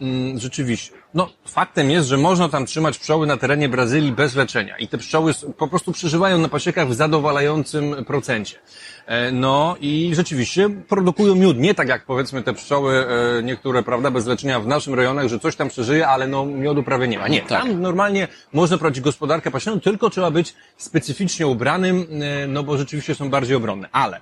mm, 0.00 0.38
rzeczywiście, 0.38 0.92
no 1.14 1.28
faktem 1.44 1.90
jest, 1.90 2.08
że 2.08 2.16
można 2.16 2.48
tam 2.48 2.66
trzymać 2.66 2.98
pszczoły 2.98 3.26
na 3.26 3.36
terenie 3.36 3.68
Brazylii 3.68 4.12
bez 4.12 4.34
leczenia 4.34 4.78
i 4.78 4.88
te 4.88 4.98
pszczoły 4.98 5.32
po 5.58 5.68
prostu 5.68 5.92
przeżywają 5.92 6.38
na 6.38 6.48
pasiekach 6.48 6.88
w 6.88 6.94
zadowalającym 6.94 8.04
procencie. 8.04 8.58
E, 9.06 9.32
no 9.32 9.76
i 9.80 10.12
rzeczywiście 10.14 10.70
produkują 10.70 11.34
miód, 11.34 11.58
nie 11.58 11.74
tak 11.74 11.88
jak 11.88 12.04
powiedzmy 12.04 12.42
te 12.42 12.52
pszczoły 12.52 13.06
e, 13.38 13.42
niektóre, 13.42 13.82
prawda, 13.82 14.10
bez 14.10 14.26
leczenia 14.26 14.60
w 14.60 14.66
naszym 14.66 14.94
rejonach, 14.94 15.28
że 15.28 15.38
coś 15.38 15.56
tam 15.56 15.68
przeżyje, 15.68 16.08
ale 16.08 16.26
no 16.26 16.46
miodu 16.46 16.82
prawie 16.82 17.08
nie 17.08 17.18
ma. 17.18 17.28
Nie, 17.28 17.40
Tak. 17.40 17.62
tam 17.62 17.80
normalnie 17.80 18.28
można 18.52 18.78
prowadzić 18.78 19.04
gospodarkę 19.04 19.50
pasienną, 19.50 19.80
tylko 19.80 20.10
trzeba 20.10 20.30
być 20.30 20.54
specyficznie 20.76 21.46
ubranym, 21.46 22.06
e, 22.22 22.46
no 22.46 22.62
bo 22.62 22.78
rzeczywiście 22.78 23.14
są 23.14 23.30
bardziej 23.30 23.56
obronne. 23.56 23.88
Ale 23.92 24.20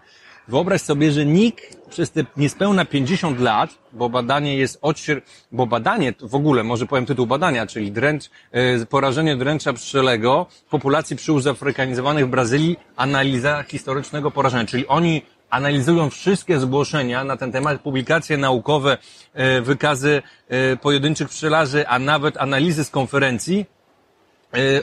wyobraź 0.51 0.81
sobie, 0.81 1.13
że 1.13 1.27
nikt 1.27 1.91
przez 1.91 2.11
te 2.11 2.25
niespełna 2.37 2.85
50 2.85 3.41
lat, 3.41 3.71
bo 3.93 4.09
badanie 4.09 4.57
jest 4.57 4.79
odsier... 4.83 5.23
bo 5.53 5.67
badanie, 5.67 6.15
w 6.21 6.35
ogóle, 6.35 6.65
może 6.65 6.87
powiem 6.87 7.07
tytuł 7.07 7.27
badania, 7.27 7.67
czyli 7.67 7.93
dręcz, 7.93 8.31
e, 8.53 8.87
porażenie 8.87 9.37
dręcza 9.37 9.73
pszczelego 9.73 10.47
populacji 10.71 11.17
pszczół 11.17 11.41
zafrykanizowanych 11.41 12.27
w 12.27 12.31
Brazylii, 12.31 12.77
analiza 12.97 13.63
historycznego 13.63 14.31
porażenia, 14.31 14.65
czyli 14.65 14.87
oni 14.87 15.23
analizują 15.51 16.11
wszystkie 16.11 16.61
zgłoszenia 16.61 17.25
na 17.25 17.37
ten 17.37 17.53
temat, 17.53 17.81
publikacje 17.81 18.37
naukowe, 18.37 18.99
e, 19.35 19.61
wykazy 19.61 20.23
e, 20.49 20.77
pojedynczych 20.77 21.29
pszczelarzy, 21.29 21.89
a 21.89 21.99
nawet 21.99 22.37
analizy 22.37 22.85
z 22.85 22.91
konferencji 22.91 23.67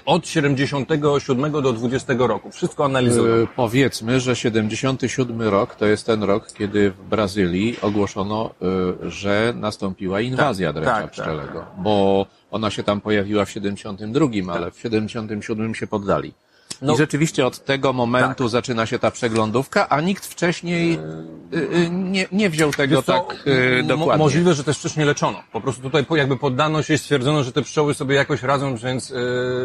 od 0.05 0.27
77 0.27 1.51
do 1.51 1.73
20 1.73 2.13
roku. 2.17 2.51
Wszystko 2.51 2.85
analizują. 2.85 3.43
E, 3.43 3.47
Powiedzmy, 3.55 4.19
że 4.19 4.35
77 4.35 5.41
rok 5.41 5.75
to 5.75 5.85
jest 5.85 6.05
ten 6.05 6.23
rok, 6.23 6.51
kiedy 6.53 6.91
w 6.91 7.03
Brazylii 7.03 7.77
ogłoszono, 7.81 8.49
e, 9.05 9.09
że 9.09 9.53
nastąpiła 9.55 10.21
inwazja 10.21 10.67
Tak, 10.67 10.75
dręcza 10.75 10.93
tak, 10.93 11.03
tak. 11.03 11.11
pszczelego, 11.11 11.65
bo 11.77 12.25
ona 12.51 12.69
się 12.71 12.83
tam 12.83 13.01
pojawiła 13.01 13.45
w 13.45 13.51
72, 13.51 14.53
ale 14.53 14.71
w 14.71 14.79
77 14.79 15.75
się 15.75 15.87
poddali. 15.87 16.33
No- 16.81 16.93
I 16.93 16.97
rzeczywiście 16.97 17.45
od 17.45 17.65
tego 17.65 17.93
momentu 17.93 18.47
zaczyna 18.47 18.85
się 18.85 18.99
ta 18.99 19.11
przeglądówka, 19.11 19.89
a 19.89 20.01
nikt 20.01 20.25
wcześniej 20.25 20.93
e, 20.93 21.89
nie, 21.89 22.25
nie 22.31 22.49
wziął 22.49 22.71
tego 22.71 23.01
co, 23.03 23.13
tak 23.13 23.45
mo- 23.81 23.87
dokładnie. 23.87 24.23
Możliwe, 24.23 24.53
że 24.53 24.63
też 24.63 24.77
wcześniej 24.77 25.05
leczono. 25.05 25.43
Po 25.51 25.61
prostu 25.61 25.81
tutaj 25.81 26.05
jakby 26.15 26.37
poddano 26.37 26.83
się 26.83 26.93
i 26.93 26.97
stwierdzono, 26.97 27.43
że 27.43 27.51
te 27.51 27.61
pszczoły 27.61 27.93
sobie 27.93 28.15
jakoś 28.15 28.43
radzą, 28.43 28.75
więc 28.75 29.09
yy, 29.09 29.17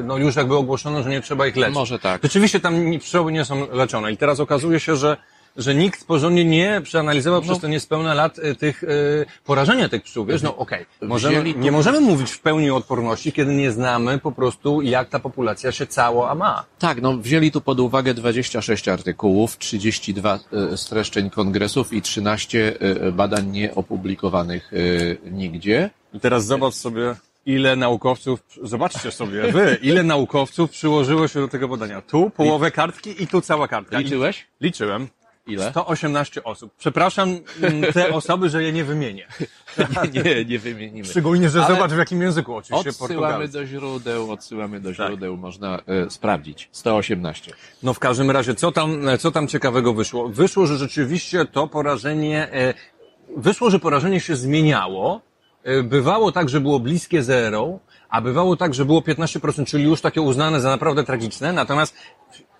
no 0.04 0.16
już 0.16 0.36
jakby 0.36 0.56
ogłoszono, 0.56 1.02
że 1.02 1.10
nie 1.10 1.20
trzeba 1.20 1.46
ich 1.46 1.56
leczyć. 1.56 1.74
Może 1.74 1.98
tak. 1.98 2.22
Rzeczywiście 2.22 2.60
tam 2.60 2.74
pszczoły 2.98 3.32
nie 3.32 3.44
są 3.44 3.66
leczone 3.72 4.12
i 4.12 4.16
teraz 4.16 4.40
okazuje 4.40 4.80
się, 4.80 4.96
że 4.96 5.16
że 5.56 5.74
nikt 5.74 6.04
porządnie 6.06 6.44
nie 6.44 6.80
przeanalizował 6.84 7.40
No. 7.40 7.46
przez 7.46 7.58
te 7.58 7.68
niespełna 7.68 8.14
lat 8.14 8.38
y, 8.38 8.54
tych 8.54 8.82
y, 8.82 9.26
porażenia 9.44 9.88
tych 9.88 10.02
pszczół. 10.02 10.24
Wiesz, 10.26 10.42
no 10.42 10.56
okej, 10.56 10.86
możemy, 11.02 11.34
Wzięli 11.34 11.54
tu- 11.54 11.60
nie 11.60 11.72
możemy 11.72 12.00
mówić 12.00 12.30
w 12.30 12.40
pełni 12.40 12.70
o 12.70 12.76
odporności, 12.76 13.32
kiedy 13.32 13.54
nie 13.54 13.72
znamy 13.72 14.18
po 14.18 14.32
prostu 14.32 14.82
jak 14.82 15.08
ta 15.08 15.18
populacja 15.18 15.72
się 15.72 15.86
cała 15.86 16.34
ma. 16.34 16.64
Tak, 16.78 17.02
no 17.02 17.16
wzięli 17.16 17.50
tu 17.52 17.60
pod 17.60 17.80
uwagę 17.80 18.14
26 18.14 18.88
artykułów, 18.88 19.58
32 19.58 20.38
e, 20.72 20.76
streszczeń 20.76 21.30
kongresów 21.30 21.92
i 21.92 22.02
13 22.02 22.74
e, 22.80 23.12
badań 23.12 23.46
nieopublikowanych 23.50 24.70
e, 24.72 25.30
nigdzie. 25.30 25.90
I 26.14 26.20
teraz 26.20 26.46
zobacz 26.46 26.74
sobie 26.74 27.14
ile 27.46 27.76
naukowców, 27.76 28.40
zobaczcie 28.62 29.10
sobie, 29.10 29.42
wy, 29.52 29.78
ile 29.82 30.02
naukowców 30.02 30.70
przyłożyło 30.70 31.28
się 31.28 31.40
do 31.40 31.48
tego 31.48 31.68
badania. 31.68 32.00
Tu 32.02 32.30
połowę 32.30 32.70
kartki 32.70 33.22
i 33.22 33.26
tu 33.26 33.40
cała 33.40 33.68
kartka. 33.68 33.98
Liczyłeś? 33.98 34.46
Liczyłem. 34.60 35.08
Ile? 35.46 35.70
118 35.70 36.44
osób. 36.44 36.72
Przepraszam 36.78 37.38
mm, 37.62 37.92
te 37.92 38.08
osoby, 38.14 38.48
że 38.48 38.62
je 38.62 38.72
nie 38.72 38.84
wymienię. 38.84 39.26
Nie, 40.24 40.44
nie 40.44 40.58
wymienimy. 40.58 41.08
Szczególnie, 41.08 41.48
że 41.50 41.64
Ale 41.64 41.74
zobacz 41.74 41.90
w 41.92 41.98
jakim 41.98 42.22
języku 42.22 42.54
oczywiście 42.56 42.90
Odsyłamy 42.90 43.48
do 43.48 43.66
źródeł, 43.66 44.30
odsyłamy 44.32 44.80
do 44.80 44.94
Tak. 44.94 45.06
źródeł, 45.08 45.36
można 45.36 45.78
e, 45.86 46.10
sprawdzić. 46.10 46.68
118. 46.72 47.52
No 47.82 47.94
w 47.94 47.98
każdym 47.98 48.30
razie, 48.30 48.54
co 48.54 48.72
tam, 48.72 49.02
co 49.18 49.30
tam 49.30 49.48
ciekawego 49.48 49.94
wyszło? 49.94 50.28
Wyszło, 50.28 50.66
że 50.66 50.76
rzeczywiście 50.76 51.44
to 51.44 51.66
porażenie, 51.68 52.52
e, 52.52 52.74
wyszło, 53.36 53.70
że 53.70 53.78
porażenie 53.78 54.20
się 54.20 54.36
zmieniało. 54.36 55.20
E, 55.64 55.82
Bywało 55.82 56.32
tak, 56.32 56.48
że 56.48 56.60
było 56.60 56.80
bliskie 56.80 57.22
zero, 57.22 57.78
a 58.08 58.20
bywało 58.20 58.56
tak, 58.56 58.74
że 58.74 58.84
było 58.84 59.00
15%, 59.00 59.64
czyli 59.66 59.84
już 59.84 60.00
takie 60.00 60.20
uznane 60.20 60.60
za 60.60 60.70
naprawdę 60.70 61.04
tragiczne, 61.04 61.52
natomiast 61.52 61.94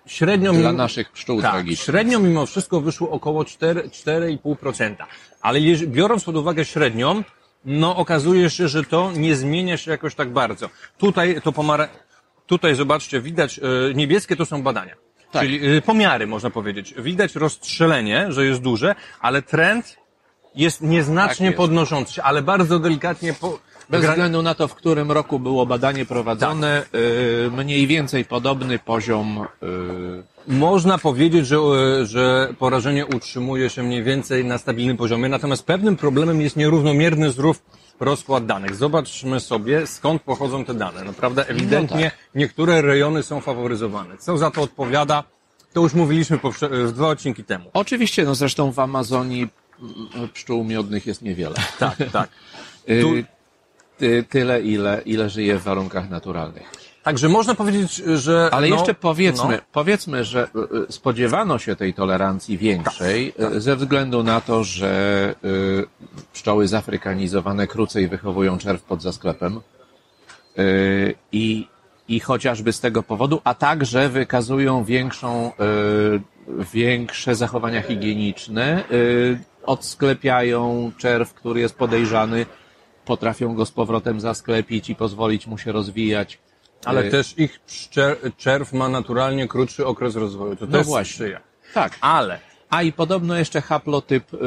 średnio... 0.05 0.53
Dla 0.53 0.61
mimo- 0.61 0.73
naszych 0.77 1.11
pszczół 1.11 1.41
tak, 1.41 1.51
tragicznych. 1.51 1.85
średnio 1.85 2.19
mimo 2.19 2.45
wszystko 2.45 2.81
wyszło 2.81 3.09
około 3.09 3.45
4, 3.45 3.81
4,5%. 3.89 4.95
Ale 5.41 5.59
jeż- 5.59 5.85
biorąc 5.85 6.23
pod 6.23 6.35
uwagę 6.35 6.65
średnią, 6.65 7.23
no 7.65 7.95
okazuje 7.95 8.49
się, 8.49 8.67
że 8.67 8.83
to 8.83 9.11
nie 9.15 9.35
zmienia 9.35 9.77
się 9.77 9.91
jakoś 9.91 10.15
tak 10.15 10.29
bardzo. 10.29 10.69
Tutaj 10.97 11.41
to 11.43 11.51
pomara... 11.51 11.87
Tutaj 12.47 12.75
zobaczcie, 12.75 13.21
widać, 13.21 13.59
e, 13.59 13.93
niebieskie 13.93 14.35
to 14.35 14.45
są 14.45 14.63
badania. 14.63 14.95
Tak. 15.31 15.41
Czyli 15.43 15.77
e, 15.77 15.81
pomiary, 15.81 16.27
można 16.27 16.49
powiedzieć. 16.49 16.93
Widać 16.97 17.35
rozstrzelenie, 17.35 18.25
że 18.31 18.45
jest 18.45 18.61
duże, 18.61 18.95
ale 19.19 19.41
trend 19.41 19.97
jest 20.55 20.81
nieznacznie 20.81 21.45
Tak 21.47 21.51
jest. 21.51 21.57
podnoszący 21.57 22.13
się, 22.13 22.23
ale 22.23 22.41
bardzo 22.41 22.79
delikatnie 22.79 23.33
po... 23.33 23.59
Bez 23.89 24.01
gra- 24.01 24.09
względu 24.11 24.41
na 24.41 24.55
to, 24.55 24.67
w 24.67 24.75
którym 24.75 25.11
roku 25.11 25.39
było 25.39 25.65
badanie 25.65 26.05
prowadzone, 26.05 26.83
Tak. 26.91 27.01
e, 27.57 27.63
mniej 27.63 27.87
więcej 27.87 28.25
podobny 28.25 28.79
poziom. 28.79 29.37
e, 29.63 29.65
Można 30.47 30.97
powiedzieć, 30.97 31.47
że, 31.47 31.57
e, 31.57 32.05
że 32.05 32.53
porażenie 32.59 33.05
utrzymuje 33.05 33.69
się 33.69 33.83
mniej 33.83 34.03
więcej 34.03 34.45
na 34.45 34.57
stabilnym 34.57 34.97
poziomie, 34.97 35.29
natomiast 35.29 35.65
pewnym 35.65 35.95
problemem 35.97 36.41
jest 36.41 36.55
nierównomierny 36.55 37.31
zrób 37.31 37.57
rozkład 37.99 38.45
danych. 38.45 38.75
Zobaczmy 38.75 39.39
sobie, 39.39 39.87
skąd 39.87 40.21
pochodzą 40.21 40.65
te 40.65 40.73
dane. 40.73 41.03
Naprawdę, 41.03 41.47
ewidentnie 41.47 42.03
tak. 42.03 42.19
niektóre 42.35 42.81
rejony 42.81 43.23
są 43.23 43.41
faworyzowane. 43.41 44.17
Co 44.17 44.37
za 44.37 44.51
to 44.51 44.61
odpowiada, 44.61 45.23
to 45.73 45.81
już 45.81 45.93
mówiliśmy 45.93 46.37
powsze- 46.37 46.91
dwa 46.93 47.07
odcinki 47.07 47.43
temu. 47.43 47.69
Oczywiście, 47.73 48.23
no 48.23 48.35
zresztą 48.35 48.71
w 48.71 48.79
Amazonii 48.79 49.47
mm, 50.15 50.29
pszczół 50.33 50.63
miodnych 50.63 51.05
jest 51.07 51.21
niewiele. 51.21 51.55
Tak, 51.79 51.95
tak. 52.11 52.29
Tu- 53.01 53.32
ty, 53.97 54.23
tyle, 54.29 54.61
ile, 54.61 55.01
ile 55.05 55.29
żyje 55.29 55.57
w 55.57 55.63
warunkach 55.63 56.09
naturalnych. 56.09 56.83
Także 57.03 57.29
można 57.29 57.55
powiedzieć, 57.55 57.95
że... 57.95 58.49
Ale 58.51 58.67
no, 58.67 58.75
jeszcze 58.75 58.93
powiedzmy, 58.93 59.55
no, 59.57 59.63
powiedzmy, 59.71 60.23
że 60.23 60.41
e, 60.41 60.45
e, 60.45 60.91
spodziewano 60.91 61.59
się 61.59 61.75
tej 61.75 61.93
tolerancji 61.93 62.57
większej 62.57 63.33
Tak, 63.33 63.53
e, 63.53 63.61
ze 63.61 63.75
względu 63.75 64.23
na 64.23 64.41
to, 64.41 64.63
że 64.63 65.35
pszczoły 66.33 66.67
zafrykanizowane 66.67 67.67
krócej 67.67 68.07
wychowują 68.07 68.57
czerw 68.57 68.83
pod 68.83 69.01
zasklepem 69.01 69.59
i, 71.31 71.67
i 72.07 72.19
chociażby 72.19 72.73
z 72.73 72.79
tego 72.79 73.03
powodu, 73.03 73.41
a 73.43 73.53
także 73.53 74.09
wykazują 74.09 74.83
większą, 74.83 75.51
większe 76.73 77.35
zachowania 77.35 77.81
higieniczne, 77.81 78.83
odsklepiają 79.65 80.91
czerw, 80.97 81.33
który 81.33 81.59
jest 81.59 81.75
podejrzany, 81.75 82.45
potrafią 83.05 83.55
go 83.55 83.65
z 83.65 83.71
powrotem 83.71 84.19
zasklepić 84.19 84.89
i 84.89 84.95
pozwolić 84.95 85.47
mu 85.47 85.57
się 85.57 85.71
rozwijać. 85.71 86.39
ale 86.85 87.01
E, 87.01 87.09
też 87.11 87.33
ich 87.37 87.59
czerw 88.37 88.73
ma 88.73 88.89
naturalnie 88.89 89.47
krótszy 89.47 89.85
okres 89.85 90.15
rozwoju. 90.15 90.55
To 90.55 90.65
No 90.65 90.71
też 90.77 90.87
właśnie. 90.87 91.13
sprzyja. 91.13 91.39
Tak. 91.73 91.97
Ale 92.01 92.39
A 92.69 92.81
i 92.81 92.91
podobno 92.91 93.35
jeszcze 93.35 93.61
haplotyp 93.61 94.33
y, 94.33 94.37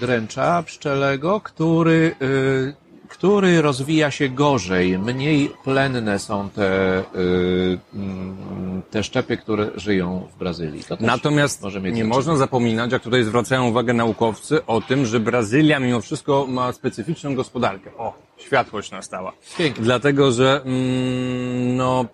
dręcza 0.00 0.62
pszczelego, 0.62 1.40
który, 1.40 2.14
y, 2.22 2.74
który 3.08 3.62
rozwija 3.62 4.10
się 4.10 4.28
gorzej. 4.28 4.98
Mniej 4.98 5.50
plenne 5.64 6.18
są 6.18 6.50
te, 6.50 6.98
y, 7.00 7.78
mm, 7.94 8.82
te 8.90 9.02
szczepy, 9.02 9.36
które 9.36 9.70
żyją 9.74 10.28
w 10.34 10.38
Brazylii. 10.38 10.82
Natomiast 11.00 11.62
może 11.62 11.80
nie 11.80 12.04
można 12.04 12.36
zapominać, 12.36 12.92
jak 12.92 13.02
tutaj 13.02 13.24
zwracają 13.24 13.68
uwagę 13.68 13.92
naukowcy, 13.92 14.66
o 14.66 14.80
tym, 14.80 15.06
że 15.06 15.20
Brazylia 15.20 15.80
mimo 15.80 16.00
wszystko 16.00 16.46
ma 16.48 16.72
specyficzną 16.72 17.34
gospodarkę. 17.34 17.90
O, 17.98 18.14
światłość 18.36 18.90
nastała. 18.90 19.32
Pięknie. 19.58 19.84
Dlatego, 19.84 20.32
że 20.32 20.62
mm, 20.64 21.76
no, 21.76 22.04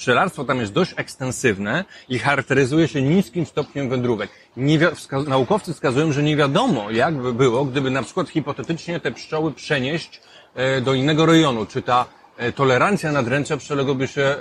pszczelarstwo 0.00 0.44
tam 0.44 0.60
jest 0.60 0.72
dość 0.72 0.94
ekstensywne 0.96 1.84
i 2.08 2.18
charakteryzuje 2.18 2.88
się 2.88 3.02
niskim 3.02 3.46
stopniem 3.46 3.88
wędrówek. 3.88 4.30
Nie 4.56 4.78
wi- 4.78 4.86
naukowcy 5.26 5.74
wskazują, 5.74 6.12
że 6.12 6.22
nie 6.22 6.36
wiadomo, 6.36 6.90
jak 6.90 7.14
by 7.14 7.32
było, 7.32 7.64
gdyby 7.64 7.90
na 7.90 8.02
przykład 8.02 8.28
hipotetycznie 8.28 9.00
te 9.00 9.12
pszczoły 9.12 9.52
przenieść 9.52 10.20
e, 10.54 10.80
do 10.80 10.94
innego 10.94 11.26
rejonu. 11.26 11.66
Czy 11.66 11.82
ta 11.82 12.06
e, 12.36 12.52
tolerancja 12.52 13.12
na 13.12 13.22
dręcze 13.22 13.56
pszczelego 13.56 13.94
by 13.94 14.08
się 14.08 14.22
e, 14.22 14.36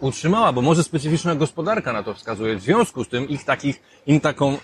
utrzymała, 0.00 0.52
bo 0.52 0.62
może 0.62 0.82
specyficzna 0.84 1.34
gospodarka 1.34 1.92
na 1.92 2.02
to 2.02 2.14
wskazuje. 2.14 2.56
W 2.56 2.62
związku 2.62 3.04
z 3.04 3.08
tym 3.08 3.28
ich 3.28 3.44
takich, 3.44 3.82
im 4.06 4.20
taką, 4.20 4.58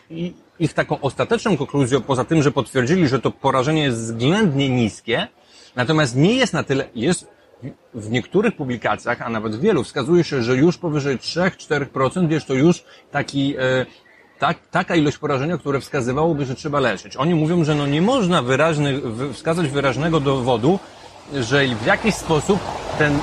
ich 0.59 0.73
taką 0.75 1.01
ostateczną 1.01 1.57
konkluzją, 1.57 2.01
poza 2.01 2.25
tym, 2.25 2.43
że 2.43 2.51
potwierdzili, 2.51 3.09
że 3.09 3.19
to 3.19 3.31
porażenie 3.31 3.83
jest 3.83 3.99
względnie 3.99 4.69
niskie, 4.69 5.29
natomiast 5.77 6.17
nie 6.17 6.35
jest 6.35 6.53
na 6.53 6.63
tyle, 6.63 6.89
jest 6.95 7.38
w- 7.95 8.11
niektórych 8.11 8.57
publikacjach, 8.57 9.23
a 9.23 9.29
nawet 9.31 9.61
wielu, 9.61 9.85
wskazuje 9.85 10.25
się, 10.25 10.43
że 10.43 10.57
już 10.57 10.79
powyżej 10.79 11.19
3-4% 11.19 12.31
jest 12.31 12.47
to 12.47 12.55
już 12.55 12.85
taki, 13.11 13.55
tak, 14.39 14.59
taka 14.71 14.97
ilość 14.97 15.19
porażenia, 15.19 15.59
które 15.59 15.81
wskazywałoby, 15.81 16.45
że 16.45 16.55
trzeba 16.55 16.81
leczyć. 16.81 17.17
Oni 17.17 17.35
mówią, 17.35 17.65
że 17.65 17.75
no 17.75 17.87
nie 17.87 18.03
można 18.03 18.43
wyraźny, 18.43 19.01
wy- 19.01 19.33
wskazać 19.33 19.69
wyraźnego 19.69 20.21
dowodu, 20.21 20.79
że 21.35 21.67
w 21.67 21.87
jakiś 21.87 22.15
sposób 22.15 22.59
ten 22.99 23.19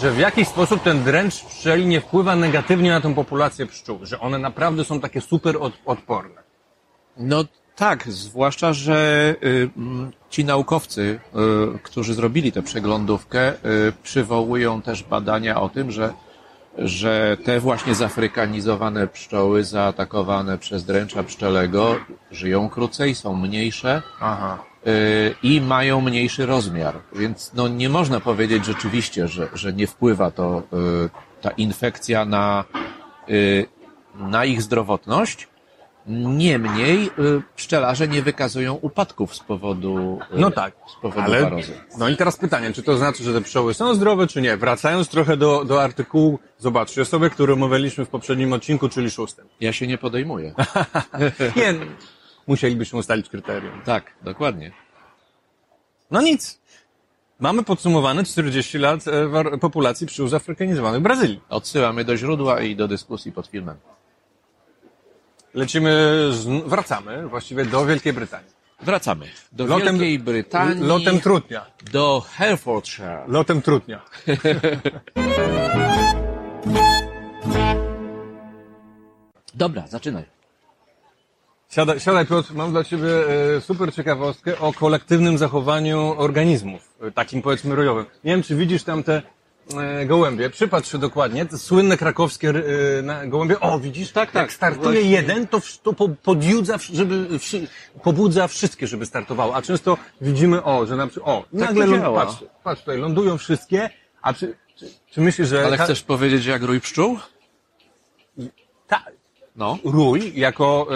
że 0.00 0.10
w 0.10 0.18
jakiś 0.18 0.48
sposób 0.48 0.82
ten 0.82 1.04
dręcz 1.04 1.44
pszczeli 1.44 1.86
nie 1.86 2.00
wpływa 2.00 2.36
negatywnie 2.36 2.90
na 2.90 3.00
tę 3.00 3.14
populację 3.14 3.66
pszczół, 3.66 3.98
że 4.02 4.20
one 4.20 4.38
naprawdę 4.38 4.84
są 4.84 5.00
takie 5.00 5.20
super 5.20 5.56
od, 5.60 5.72
odporne. 5.86 6.42
No 7.16 7.44
tak, 7.76 8.12
zwłaszcza, 8.12 8.72
że 8.72 9.34
y, 9.44 9.70
mm, 9.76 10.10
ci 10.30 10.44
naukowcy, 10.44 11.20
y, 11.74 11.78
którzy 11.78 12.14
zrobili 12.14 12.52
tę 12.52 12.62
przeglądówkę, 12.62 13.52
y, 13.52 13.92
przywołują 14.02 14.82
też 14.82 15.02
badania 15.02 15.60
o 15.60 15.68
tym, 15.68 15.90
że, 15.90 16.12
że 16.78 17.36
te 17.44 17.60
właśnie 17.60 17.94
zafrykanizowane 17.94 19.06
pszczoły 19.06 19.64
zaatakowane 19.64 20.58
przez 20.58 20.84
dręcza 20.84 21.22
pszczelego 21.22 21.96
żyją 22.30 22.68
krócej, 22.68 23.14
są 23.14 23.36
mniejsze 23.36 24.02
Aha. 24.20 24.58
y, 24.86 25.34
i 25.42 25.60
mają 25.60 26.00
mniejszy 26.00 26.46
rozmiar. 26.46 26.94
Więc 27.12 27.52
no, 27.54 27.68
nie 27.68 27.88
można 27.88 28.20
powiedzieć 28.20 28.64
rzeczywiście, 28.64 29.28
że, 29.28 29.48
że 29.54 29.72
nie 29.72 29.86
wpływa 29.86 30.30
to 30.30 30.62
y, 31.06 31.42
ta 31.42 31.50
infekcja 31.50 32.24
na, 32.24 32.64
y, 33.28 33.66
na 34.16 34.44
ich 34.44 34.62
zdrowotność. 34.62 35.48
Niemniej 36.06 37.06
y, 37.06 37.42
pszczelarze 37.56 38.08
nie 38.08 38.22
wykazują 38.22 38.74
upadków 38.74 39.34
z 39.36 39.40
powodu, 39.40 40.18
y, 40.36 40.38
No 40.38 40.50
tak, 40.50 40.74
z 40.98 41.02
powodu 41.02 41.22
ale 41.22 41.50
no 41.98 42.08
i 42.08 42.16
teraz 42.16 42.36
pytanie, 42.36 42.72
czy 42.72 42.82
to 42.82 42.96
znaczy, 42.96 43.24
że 43.24 43.32
te 43.32 43.40
pszczoły 43.40 43.74
są 43.74 43.94
zdrowe, 43.94 44.26
czy 44.26 44.42
nie? 44.42 44.56
Wracając 44.56 45.08
trochę 45.08 45.36
do, 45.36 45.64
do 45.64 45.82
artykułu, 45.82 46.38
zobaczcie 46.58 47.04
sobie, 47.04 47.30
który 47.30 47.52
omawialiśmy 47.52 48.04
w 48.04 48.08
poprzednim 48.08 48.52
odcinku, 48.52 48.88
czyli 48.88 49.10
szóstym. 49.10 49.48
Ja 49.60 49.72
się 49.72 49.86
nie 49.86 49.98
podejmuję. 49.98 50.54
Nie, 51.56 51.74
musielibyśmy 52.46 52.98
ustalić 52.98 53.28
kryterium. 53.28 53.80
tak, 53.84 54.12
dokładnie. 54.22 54.72
No 56.10 56.22
nic. 56.22 56.60
Mamy 57.40 57.62
podsumowane 57.62 58.24
40 58.24 58.78
lat 58.78 59.04
e, 59.08 59.58
populacji 59.58 60.06
pszczół 60.06 60.28
zafrykanizowanych 60.28 61.00
w 61.00 61.02
Brazylii. 61.02 61.40
Odsyłamy 61.48 62.04
do 62.04 62.16
źródła 62.16 62.60
i 62.60 62.76
do 62.76 62.88
dyskusji 62.88 63.32
pod 63.32 63.46
filmem. 63.46 63.76
Lecimy, 65.54 65.90
z, 66.32 66.46
wracamy 66.68 67.28
właściwie 67.28 67.64
do 67.64 67.86
Wielkiej 67.86 68.12
Brytanii. 68.12 68.50
Wracamy 68.80 69.26
do 69.52 69.64
Lotem- 69.66 69.84
Wielkiej 69.98 70.18
Brytanii, 70.18 70.84
Lotem 70.86 71.20
trutnia. 71.20 71.66
do 71.92 72.24
Herefordshire. 72.36 73.24
Lotem 73.26 73.62
trutnia. 73.62 74.00
Dobra, 79.54 79.86
zaczynaj. 79.88 80.24
Siadaj, 81.70 82.00
siadaj 82.00 82.26
Piotr, 82.26 82.54
mam 82.54 82.70
dla 82.70 82.84
Ciebie 82.84 83.08
e, 83.56 83.60
super 83.60 83.94
ciekawostkę 83.94 84.58
o 84.58 84.72
kolektywnym 84.72 85.38
zachowaniu 85.38 86.14
organizmów, 86.16 86.94
e, 87.02 87.10
takim 87.10 87.42
powiedzmy 87.42 87.74
rojowym. 87.74 88.04
Nie 88.24 88.32
wiem, 88.32 88.42
czy 88.42 88.56
widzisz 88.56 88.82
tam 88.84 89.02
te 89.02 89.22
gołębie. 90.06 90.50
Przypatrz 90.50 90.92
się 90.92 90.98
dokładnie, 90.98 91.46
te 91.46 91.58
słynne 91.58 91.96
krakowskie 91.96 92.48
e, 92.98 93.02
na 93.02 93.26
gołębie. 93.26 93.60
O, 93.60 93.78
widzisz? 93.78 94.12
Tak, 94.12 94.30
tak, 94.30 94.42
Jak 94.42 94.52
startuje 94.52 95.00
właśnie. 95.00 95.10
jeden, 95.10 95.46
to, 95.46 95.60
w- 95.60 95.78
to 95.78 95.92
po, 95.92 96.08
podjudza, 96.08 96.78
żeby, 96.92 97.38
wszy, 97.38 97.66
pobudza 98.02 98.48
wszystkie, 98.48 98.86
żeby 98.86 99.06
startowały. 99.06 99.54
A 99.54 99.62
często 99.62 99.96
widzimy, 100.20 100.64
o, 100.64 100.86
że 100.86 100.96
na 100.96 101.06
przykład, 101.06 101.28
o, 101.36 101.44
nagle 101.52 101.84
to 101.84 101.90
ląd, 101.90 102.02
działa. 102.02 102.26
patrz, 102.26 102.44
patrz 102.64 102.80
tutaj, 102.80 102.98
lądują 102.98 103.38
wszystkie, 103.38 103.90
a 104.22 104.32
czy, 104.34 104.56
czy, 104.76 104.86
czy 105.10 105.20
myślisz, 105.20 105.48
że... 105.48 105.66
Ale 105.66 105.78
chcesz 105.78 106.02
powiedzieć 106.02 106.46
jak 106.46 106.62
rój 106.62 106.80
pszczół? 106.80 107.18
Ta, 108.86 109.02
No. 109.56 109.78
rój 109.84 110.32
jako 110.36 110.86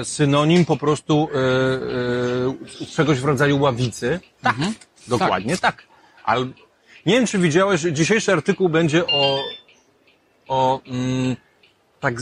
e, 0.00 0.04
synonim 0.04 0.64
po 0.64 0.76
prostu 0.76 1.28
e, 1.34 2.82
e, 2.82 2.86
czegoś 2.86 3.20
w 3.20 3.24
rodzaju 3.24 3.60
ławicy. 3.60 4.20
Tak, 4.42 4.56
dokładnie 5.08 5.56
tak. 5.56 5.82
Ale 6.24 6.46
nie 7.06 7.14
wiem, 7.14 7.26
czy 7.26 7.38
widziałeś, 7.38 7.80
dzisiejszy 7.80 8.32
artykuł 8.32 8.68
będzie 8.68 9.06
o, 9.06 9.42
o 10.48 10.80
mm, 10.86 11.36
tak, 12.00 12.14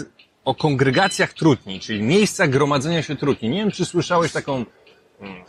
o 0.44 0.54
kongregacjach 0.54 1.32
trutni, 1.32 1.80
czyli 1.80 2.02
miejscach 2.02 2.50
gromadzenia 2.50 3.02
się 3.02 3.16
trutni. 3.16 3.48
Nie 3.48 3.58
wiem, 3.58 3.70
czy 3.70 3.84
słyszałeś 3.84 4.32
taką 4.32 4.64
mm, 5.20 5.44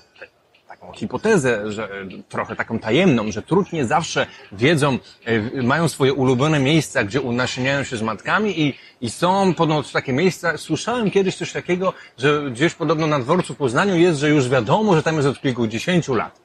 taką 0.88 0.94
hipotezę, 0.94 1.72
że 1.72 1.84
e, 1.84 1.90
trochę 2.30 2.56
taką 2.56 2.80
tajemną, 2.80 3.32
że 3.32 3.42
trutnie 3.42 3.86
zawsze 3.86 4.28
wiedzą, 4.52 5.00
e, 5.26 5.64
mają 5.64 5.88
swoje 5.88 6.14
ulubione 6.14 6.60
miejsca, 6.60 7.04
gdzie 7.04 7.22
unasieniają 7.22 7.84
się 7.84 7.98
z 7.98 8.02
matkami 8.02 8.62
i, 8.62 8.74
i 9.02 9.10
są 9.10 9.54
ponoć 9.54 9.92
takie 9.92 10.14
miejsca. 10.14 10.58
Słyszałem 10.58 11.12
kiedyś 11.12 11.36
coś 11.36 11.52
takiego, 11.52 11.94
że 12.18 12.52
gdzieś 12.52 12.74
podobno 12.74 13.08
na 13.08 13.20
dworcu 13.20 13.54
w 13.54 13.58
Poznaniu 13.58 13.96
jest, 13.96 14.20
że 14.20 14.30
już 14.30 14.50
wiadomo, 14.50 14.96
że 14.96 15.04
tam 15.04 15.16
jest 15.16 15.28
od 15.28 15.42
kilkudziesięciu 15.42 16.16
lat. 16.16 16.40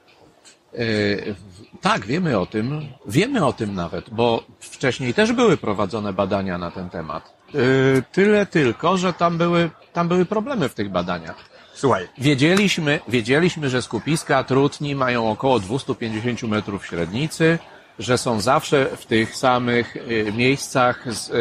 Tak, 1.81 2.05
wiemy 2.05 2.39
o 2.39 2.45
tym. 2.45 2.81
Wiemy 3.05 3.45
o 3.45 3.53
tym 3.53 3.75
nawet, 3.75 4.09
bo 4.09 4.43
wcześniej 4.59 5.13
też 5.13 5.31
były 5.33 5.57
prowadzone 5.57 6.13
badania 6.13 6.57
na 6.57 6.71
ten 6.71 6.89
temat. 6.89 7.33
E, 7.55 8.01
Tyle 8.11 8.45
tylko, 8.45 8.97
że 8.97 9.13
tam 9.13 9.37
były, 9.37 9.69
tam 9.93 10.07
były 10.07 10.25
problemy 10.25 10.69
w 10.69 10.73
tych 10.73 10.89
badaniach. 10.89 11.35
Słuchaj, 11.73 12.07
Wiedzieliśmy, 12.17 12.99
wiedzieliśmy, 13.07 13.69
że 13.69 13.81
skupiska 13.81 14.43
trutni 14.43 14.95
mają 14.95 15.31
około 15.31 15.59
250 15.59 16.43
metrów 16.43 16.85
średnicy, 16.85 17.59
że 17.99 18.17
są 18.17 18.41
zawsze 18.41 18.85
w 18.97 19.05
tych 19.05 19.35
samych 19.35 19.97
e, 19.97 20.31
miejscach 20.31 21.13
z, 21.13 21.31
e, 21.31 21.35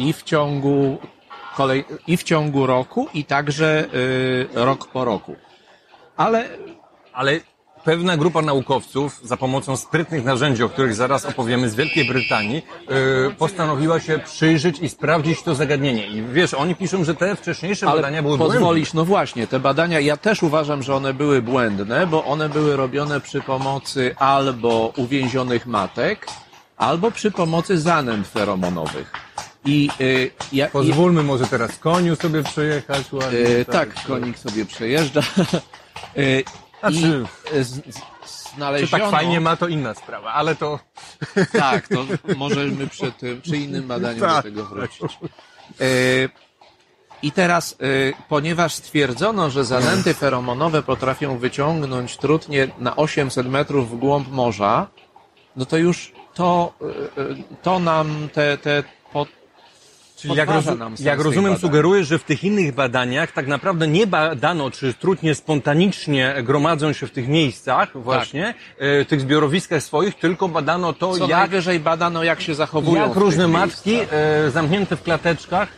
i 0.00 0.12
w 0.12 0.22
ciągu 0.22 0.98
kolej, 1.56 1.84
i 2.06 2.16
w 2.16 2.22
ciągu 2.22 2.66
roku, 2.66 3.08
i 3.14 3.24
także 3.24 3.86
e, 4.54 4.64
rok 4.64 4.88
po 4.88 5.04
roku. 5.04 5.36
Ale 6.16 6.48
ale 7.12 7.40
pewna 7.84 8.16
grupa 8.16 8.42
naukowców 8.42 9.20
za 9.22 9.36
pomocą 9.36 9.76
sprytnych 9.76 10.24
narzędzi, 10.24 10.62
o 10.62 10.68
których 10.68 10.94
zaraz 10.94 11.24
opowiemy 11.26 11.70
z 11.70 11.74
Wielkiej 11.74 12.04
Brytanii, 12.08 12.62
yy, 12.88 13.34
postanowiła 13.38 14.00
się 14.00 14.18
przyjrzeć 14.18 14.78
i 14.78 14.88
sprawdzić 14.88 15.42
to 15.42 15.54
zagadnienie. 15.54 16.06
I 16.06 16.22
wiesz, 16.22 16.54
oni 16.54 16.74
piszą, 16.74 17.04
że 17.04 17.14
te 17.14 17.36
wcześniejsze 17.36 17.86
Ale 17.86 17.96
badania 17.96 18.22
były 18.22 18.38
błędne. 18.38 18.54
pozwolisz, 18.58 18.92
no 18.92 19.04
właśnie, 19.04 19.46
te 19.46 19.60
badania, 19.60 20.00
ja 20.00 20.16
też 20.16 20.42
uważam, 20.42 20.82
że 20.82 20.94
one 20.94 21.14
były 21.14 21.42
błędne, 21.42 22.06
bo 22.06 22.24
one 22.24 22.48
były 22.48 22.76
robione 22.76 23.20
przy 23.20 23.40
pomocy 23.40 24.14
albo 24.18 24.92
uwięzionych 24.96 25.66
matek, 25.66 26.26
albo 26.76 27.10
przy 27.10 27.30
pomocy 27.30 27.78
zanęt 27.78 28.28
feromonowych. 28.28 29.12
I 29.64 29.88
y, 30.00 30.30
ja, 30.52 30.66
i, 30.66 30.70
Pozwólmy 30.70 31.22
może 31.22 31.46
teraz 31.46 31.78
koniu 31.78 32.16
sobie 32.16 32.42
przejechać 32.42 33.12
ładnie. 33.12 33.38
y, 33.38 33.64
tak, 33.64 34.04
konik 34.06 34.38
sobie 34.38 34.64
przejeżdża. 34.66 35.20
Y, 36.18 36.44
Znaczy- 36.80 37.24
I 37.60 37.64
z, 37.64 37.68
z, 37.68 37.82
Czy 37.82 38.54
znaleziono... 38.56 39.04
tak 39.04 39.10
fajnie 39.10 39.40
ma, 39.40 39.56
to 39.56 39.68
inna 39.68 39.94
sprawa, 39.94 40.32
ale 40.32 40.56
to... 40.56 40.78
Tak, 41.52 41.88
to 41.88 42.04
możemy 42.36 42.86
przy 42.86 43.12
tym, 43.12 43.40
przy 43.40 43.56
innym 43.56 43.88
badaniu 43.88 44.20
do 44.20 44.26
Tak. 44.26 44.42
tego 44.42 44.64
wrócić. 44.64 45.18
E, 45.80 45.84
I 47.22 47.32
teraz, 47.32 47.72
e, 47.72 47.76
ponieważ 48.28 48.74
stwierdzono, 48.74 49.50
że 49.50 49.64
zanęty 49.64 50.14
feromonowe 50.14 50.82
potrafią 50.82 51.38
wyciągnąć 51.38 52.16
trutnie 52.16 52.68
na 52.78 52.96
800 52.96 53.46
metrów 53.48 53.90
w 53.90 53.96
głąb 53.96 54.28
morza, 54.30 54.86
no 55.56 55.66
to 55.66 55.76
już 55.76 56.12
to, 56.34 56.72
e, 56.80 57.22
e, 57.22 57.34
to 57.62 57.78
nam 57.78 58.28
te, 58.32 58.58
te 58.58 58.82
Czyli 60.18 60.34
jak, 60.34 60.48
rozu- 60.50 60.78
jak 61.00 61.20
rozumiem, 61.20 61.44
badań. 61.52 61.60
sugerujesz, 61.60 62.06
że 62.08 62.18
w 62.18 62.24
tych 62.24 62.44
innych 62.44 62.74
badaniach 62.74 63.32
tak 63.32 63.46
naprawdę 63.46 63.88
nie 63.88 64.06
badano, 64.06 64.70
czy 64.70 64.94
trutnie 64.94 65.34
spontanicznie 65.34 66.34
gromadzą 66.42 66.92
się 66.92 67.06
w 67.06 67.10
tych 67.10 67.28
miejscach 67.28 68.02
właśnie, 68.02 68.54
e, 68.78 69.04
tych 69.04 69.20
zbiorowiskach 69.20 69.82
swoich, 69.82 70.14
tylko 70.14 70.48
badano 70.48 70.92
to, 70.92 71.12
co 71.14 71.28
jak 71.28 71.38
najwyżej 71.38 71.80
badano, 71.80 72.22
jak 72.24 72.40
się 72.40 72.54
zachowują 72.54 73.02
jak 73.02 73.14
różne 73.14 73.48
matki 73.48 73.98
e, 74.10 74.50
zamknięte 74.50 74.96
w 74.96 75.02
klateczkach 75.02 75.68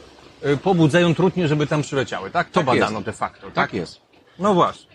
e, 0.43 0.57
pobudzają 0.57 1.15
trutnie, 1.15 1.49
żeby 1.49 1.67
tam 1.67 1.83
przyleciały, 1.83 2.31
tak? 2.31 2.49
To 2.51 2.55
Tak 2.61 2.67
badano 2.67 2.99
jest. 2.99 3.07
de 3.07 3.13
facto, 3.13 3.47
tak? 3.47 3.55
Tak 3.55 3.75
jest. 3.75 4.01
No 4.39 4.55
właśnie. 4.55 4.91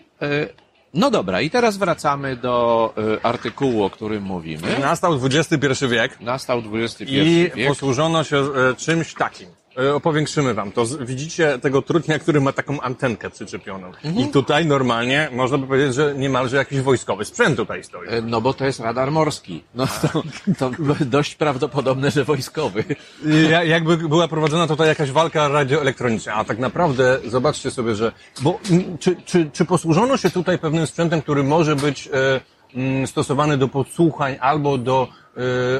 No 0.96 1.10
dobra, 1.10 1.40
i 1.40 1.50
teraz 1.50 1.76
wracamy 1.76 2.36
do 2.36 2.94
e, 3.22 3.26
artykułu, 3.26 3.84
o 3.84 3.90
którym 3.90 4.22
mówimy. 4.22 4.78
Nastał 4.80 5.18
XXI 5.24 5.86
wiek 5.88 6.20
Nastał 6.20 6.62
XXI 6.72 7.04
i 7.08 7.50
wiek. 7.54 7.68
posłużono 7.68 8.24
się 8.24 8.36
e, 8.36 8.74
czymś 8.76 9.14
takim. 9.14 9.48
E, 9.78 9.94
Opowiększymy 9.94 10.54
wam 10.54 10.72
to. 10.72 10.84
Widzicie 11.00 11.58
tego 11.58 11.82
trutnia, 11.82 12.18
który 12.18 12.40
ma 12.40 12.52
taką 12.52 12.80
antenkę 12.80 13.30
przyczepioną. 13.30 13.86
Mhm. 13.86 14.18
I 14.18 14.26
tutaj 14.28 14.66
normalnie 14.66 15.28
można 15.32 15.58
by 15.58 15.66
powiedzieć, 15.66 15.94
że 15.94 16.14
niemalże 16.16 16.56
jakiś 16.56 16.80
wojskowy 16.80 17.24
sprzęt 17.24 17.56
tutaj 17.56 17.84
stoi. 17.84 18.08
E, 18.08 18.20
No 18.22 18.40
bo 18.40 18.54
to 18.54 18.64
jest 18.64 18.80
radar 18.80 19.10
morski. 19.10 19.64
No 19.74 19.86
to, 19.86 20.22
to 20.58 20.70
dość 21.00 21.34
prawdopodobne, 21.34 22.10
że 22.10 22.24
wojskowy. 22.24 22.84
I 23.26 23.48
ja- 23.50 23.64
Jakby 23.64 23.96
była 23.96 24.28
prowadzona 24.28 24.66
tutaj 24.66 24.88
jakaś 24.88 25.10
walka 25.10 25.48
radioelektroniczna, 25.48 26.34
a 26.34 26.44
tak 26.44 26.58
naprawdę 26.58 27.18
zobaczcie 27.26 27.70
sobie, 27.70 27.94
że. 27.94 28.12
Bo 28.42 28.58
czy, 29.00 29.16
czy, 29.24 29.50
czy 29.52 29.64
posłużono 29.64 30.16
się 30.16 30.30
tutaj 30.30 30.58
pewnym 30.58 30.86
sprzętem, 30.86 31.22
który 31.22 31.42
może 31.42 31.76
być 31.76 32.08
e, 32.12 32.40
stosowany 33.06 33.58
do 33.58 33.68
podsłuchań 33.68 34.36
albo 34.40 34.78
do, 34.78 35.08
e, 35.08 35.25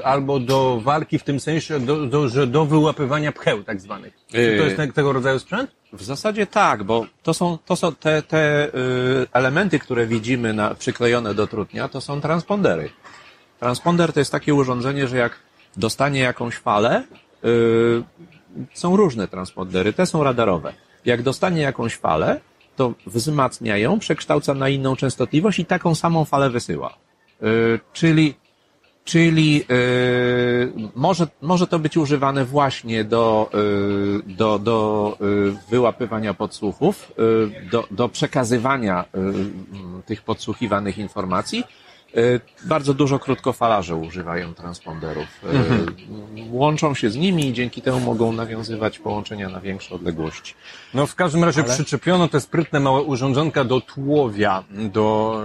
albo 0.05 0.41
do 0.41 0.81
walki 0.81 1.19
w 1.19 1.23
tym 1.23 1.41
sensie, 1.41 1.81
do, 1.81 2.07
do, 2.07 2.29
że 2.29 2.47
do 2.47 2.65
wyłapywania 2.65 3.33
pcheł 3.33 3.63
tak 3.63 3.81
zwanych. 3.81 4.15
Czy 4.29 4.57
to 4.59 4.65
jest 4.65 4.77
te, 4.77 4.93
tego 4.93 5.13
rodzaju 5.13 5.39
sprzęt? 5.39 5.71
W 5.93 6.03
zasadzie 6.03 6.47
tak, 6.47 6.85
bo 6.85 7.07
to 7.23 7.35
są, 7.35 7.59
to 7.67 7.77
są 7.77 7.95
te, 7.95 8.23
te 8.23 8.69
y, 8.69 9.27
elementy, 9.33 9.79
które 9.79 10.07
widzimy 10.07 10.53
na, 10.53 10.75
przyklejone 10.75 11.35
do 11.35 11.47
trutnia, 11.47 11.89
to 11.89 12.01
są 12.01 12.21
transpondery. 12.21 12.91
Transponder 13.61 14.13
to 14.13 14.21
jest 14.21 14.33
takie 14.33 14.55
urządzenie, 14.55 15.09
że 15.09 15.17
jak 15.17 15.39
dostanie 15.77 16.21
jakąś 16.21 16.57
falę, 16.57 17.05
y, 17.45 18.03
są 18.75 18.97
różne 18.97 19.29
transpondery, 19.29 19.93
te 19.93 20.07
są 20.07 20.25
radarowe. 20.25 20.73
Jak 21.05 21.23
dostanie 21.23 21.63
jakąś 21.63 21.97
falę, 21.97 22.41
to 22.77 22.93
wzmacnia 23.07 23.77
ją, 23.77 23.99
przekształca 23.99 24.55
na 24.55 24.69
inną 24.69 24.97
częstotliwość 24.97 25.59
i 25.59 25.65
taką 25.65 25.95
samą 25.95 26.25
falę 26.25 26.51
wysyła. 26.51 26.97
Y, 27.43 27.81
czyli 27.93 28.35
Czyli 29.07 29.65
y, 29.71 30.73
może, 30.95 31.27
może 31.43 31.67
to 31.67 31.79
być 31.79 31.97
używane 31.97 32.45
właśnie 32.45 33.05
do, 33.05 33.51
y, 34.29 34.33
do, 34.33 34.59
do 34.59 35.17
y, 35.21 35.71
wyłapywania 35.71 36.35
podsłuchów, 36.35 37.13
do, 37.71 37.87
do 37.91 38.09
przekazywania 38.09 39.05
tych 40.07 40.23
podsłuchiwanych 40.23 40.99
informacji. 40.99 41.65
Bardzo 42.65 42.95
dużo 42.95 43.19
krótkofalarzy 43.19 43.95
używają 43.95 44.55
transponderów. 44.55 45.27
Y, 45.45 46.43
Łączą 46.51 46.95
się 46.95 47.11
z 47.11 47.17
nimi 47.17 47.49
i 47.49 47.53
dzięki 47.53 47.83
temu 47.83 48.01
mogą 48.01 48.33
nawiązywać 48.33 48.99
połączenia 48.99 49.49
na 49.49 49.61
większe 49.61 49.95
odległości. 49.95 50.55
No 50.95 51.07
w 51.07 51.15
każdym 51.15 51.45
razie 51.45 51.63
Ale- 51.65 51.75
przyczepiono 51.75 52.29
te 52.29 52.41
sprytne 52.41 52.81
małe 52.81 53.03
urządzonka 53.03 53.65
do 53.65 53.81
tułowia, 53.81 54.65
do 54.71 55.41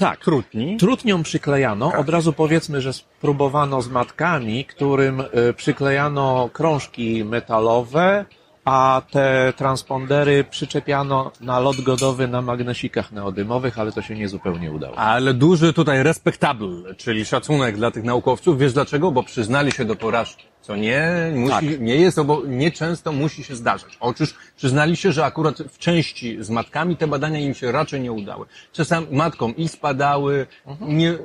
Tak. 0.00 0.20
trutni. 0.24 0.76
Trutnią 0.76 1.22
przyklejano, 1.22 1.92
od 1.98 2.08
razu 2.08 2.32
powiedzmy, 2.32 2.80
że 2.80 2.92
spróbowano 2.92 3.82
z 3.82 3.88
matkami, 3.88 4.64
którym 4.64 5.20
y, 5.20 5.54
przyklejano 5.54 6.50
krążki 6.52 7.24
metalowe, 7.24 8.24
a 8.70 9.02
te 9.10 9.52
transpondery 9.56 10.44
przyczepiano 10.44 11.32
na 11.40 11.60
lot 11.60 11.80
godowy 11.80 12.28
na 12.28 12.42
magnesikach 12.42 13.12
neodymowych, 13.12 13.78
ale 13.78 13.92
to 13.92 14.02
się 14.02 14.14
nie 14.14 14.28
zupełnie 14.28 14.72
udało. 14.72 14.98
Ale 14.98 15.34
duży 15.34 15.72
tutaj 15.72 16.02
respectable, 16.02 16.94
czyli 16.96 17.24
szacunek 17.24 17.76
dla 17.76 17.90
tych 17.90 18.04
naukowców. 18.04 18.58
Wiesz 18.58 18.72
dlaczego? 18.72 19.10
Bo 19.10 19.22
przyznali 19.22 19.72
się 19.72 19.84
do 19.84 19.96
porażki. 19.96 20.44
Co 20.60 20.76
nie, 20.76 21.32
musi, 21.34 21.52
Tak. 21.52 21.80
nie 21.80 21.96
jest, 21.96 22.22
bo 22.22 22.42
nie 22.46 22.70
często 22.70 23.12
musi 23.12 23.44
się 23.44 23.56
zdarzać. 23.56 23.96
Otóż 24.00 24.34
przyznali 24.56 24.96
się, 24.96 25.12
że 25.12 25.24
akurat 25.24 25.58
w 25.58 25.78
części 25.78 26.44
z 26.44 26.50
matkami 26.50 26.96
te 26.96 27.06
badania 27.06 27.38
im 27.38 27.54
się 27.54 27.72
raczej 27.72 28.00
nie 28.00 28.12
udały. 28.12 28.46
Czasami 28.72 29.06
matkom 29.10 29.56
i 29.56 29.68
spadały, 29.68 30.46
nie, 30.80 31.18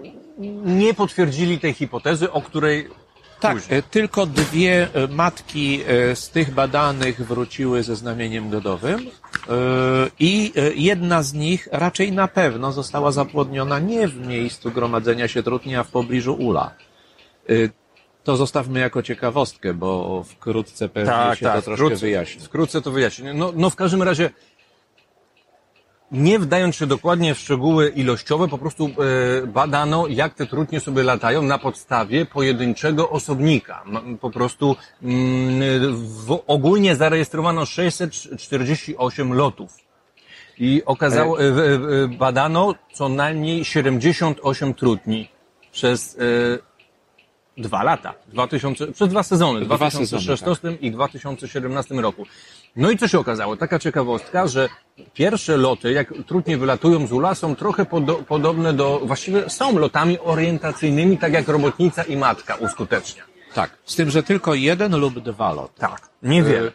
nie 0.65 0.93
potwierdzili 0.93 1.60
tej 1.60 1.73
hipotezy, 1.73 2.31
o 2.31 2.41
której 2.41 2.88
Tak, 3.39 3.58
później. 3.58 3.80
e, 3.80 3.82
tylko 3.82 4.26
dwie 4.26 4.88
e, 4.93 5.08
matki 5.08 5.82
e, 5.88 6.15
z 6.15 6.30
tych 6.30 6.54
badanych 6.54 7.28
wróciły 7.28 7.84
ze 7.84 7.95
znamieniem 7.95 8.50
godowym 8.50 9.10
i 10.19 10.54
jedna 10.76 11.24
z 11.24 11.34
nich 11.34 11.67
raczej 11.71 12.12
na 12.12 12.28
pewno 12.28 12.71
została 12.71 13.12
zapłodniona 13.12 13.80
nie 13.80 14.08
w 14.08 14.28
miejscu 14.28 14.71
gromadzenia 14.71 15.28
się 15.28 15.43
trutni, 15.43 15.76
a 15.76 15.84
w 15.84 15.88
pobliżu 15.88 16.34
ula. 16.34 16.71
To 18.24 18.38
zostawmy 18.38 18.80
jako 18.80 19.04
ciekawostkę, 19.04 19.74
bo 19.74 20.24
wkrótce 20.24 20.89
pewnie 20.89 21.12
Tak, 21.12 21.39
się 21.39 21.45
to 21.45 21.52
troszkę 21.52 21.76
wkrótce, 21.76 22.06
wyjaśni. 22.06 22.45
Wkrótce 22.45 22.82
to 22.82 22.91
wyjaśnię. 22.91 23.34
No, 23.34 23.54
no 23.56 23.69
w 23.69 23.76
każdym 23.76 24.04
razie, 24.04 24.30
nie 26.12 26.39
wdając 26.39 26.76
się 26.76 26.88
dokładnie 26.88 27.36
w 27.36 27.39
szczegóły 27.39 27.89
ilościowe, 27.89 28.48
po 28.48 28.58
prostu 28.58 28.89
e, 29.44 29.48
badano, 29.48 30.08
jak 30.08 30.34
te 30.34 30.46
trutnie 30.46 30.80
sobie 30.80 31.04
latają 31.04 31.41
na 31.41 31.58
podstawie 31.58 32.26
pojedynczego 32.26 33.10
osobnika. 33.10 33.84
Po 34.22 34.32
prostu 34.32 34.76
mm, 35.04 35.62
ogólnie 36.48 36.96
zarejestrowano 36.96 37.65
648 37.65 39.34
lotów. 39.34 39.78
I 40.58 40.82
okazało, 40.86 41.41
e, 41.41 41.52
badano 42.08 42.76
co 42.94 43.10
najmniej 43.10 43.65
78 43.65 44.74
trutni 44.74 45.30
przez 45.72 46.18
e, 46.20 46.75
dwa 47.58 47.84
lata, 47.84 48.13
2000, 48.28 48.88
przez 48.88 49.10
dwa 49.10 49.24
sezony, 49.24 49.60
w 49.60 49.65
Dwa 49.65 49.76
2016 49.76 50.72
i 50.82 50.91
2017 50.91 51.96
roku. 51.96 52.26
No 52.76 52.91
i 52.91 52.98
co 52.98 53.08
się 53.08 53.20
okazało? 53.20 53.58
Taka 53.58 53.80
ciekawostka, 53.80 54.48
że 54.48 54.70
pierwsze 55.13 55.58
loty, 55.58 55.91
jak 55.91 56.13
trudnie 56.28 56.58
wylatują 56.58 57.08
z 57.08 57.12
ula, 57.12 57.36
są 57.36 57.56
trochę 57.56 57.86
podo 57.86 58.15
podobne 58.15 58.74
do, 58.74 59.02
właściwie 59.04 59.50
są 59.50 59.80
lotami 59.80 60.20
orientacyjnymi, 60.20 61.18
tak 61.18 61.34
jak 61.34 61.48
robotnica 61.48 62.04
i 62.04 62.18
matka 62.18 62.56
uskutecznia. 62.56 63.24
Tak, 63.54 63.78
z 63.86 63.96
tym, 63.96 64.10
że 64.10 64.24
tylko 64.24 64.54
jeden 64.54 64.98
lub 64.98 65.20
dwa 65.20 65.54
loty. 65.54 65.80
Tak. 65.80 66.10
Niewiele. 66.24 66.72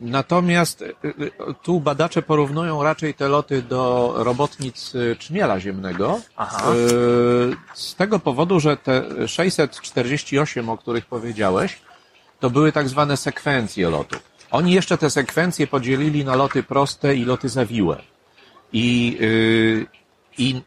Natomiast 0.00 0.82
y, 0.82 0.94
y, 1.04 1.30
tu 1.62 1.80
badacze 1.80 2.22
porównują 2.22 2.82
raczej 2.82 3.14
te 3.14 3.28
loty 3.28 3.62
do 3.62 4.14
robotnic 4.16 4.94
y, 4.94 5.16
czmiela 5.18 5.60
ziemnego. 5.60 6.20
Aha. 6.36 6.72
Z 7.74 7.94
tego 7.94 8.18
powodu, 8.18 8.60
że 8.60 8.76
te 8.76 9.28
648, 9.28 10.68
o 10.68 10.78
których 10.78 11.06
powiedziałeś, 11.06 11.78
to 12.40 12.50
były 12.50 12.72
tak 12.72 12.88
zwane 12.88 13.16
sekwencje 13.16 13.90
lotów. 13.90 14.22
Oni 14.50 14.72
jeszcze 14.72 14.98
te 14.98 15.10
sekwencje 15.10 15.66
podzielili 15.66 16.24
na 16.24 16.36
loty 16.36 16.62
proste 16.62 17.16
i 17.16 17.24
loty 17.24 17.48
zawiłe. 17.48 18.02
I, 18.72 19.18
i 20.38 20.62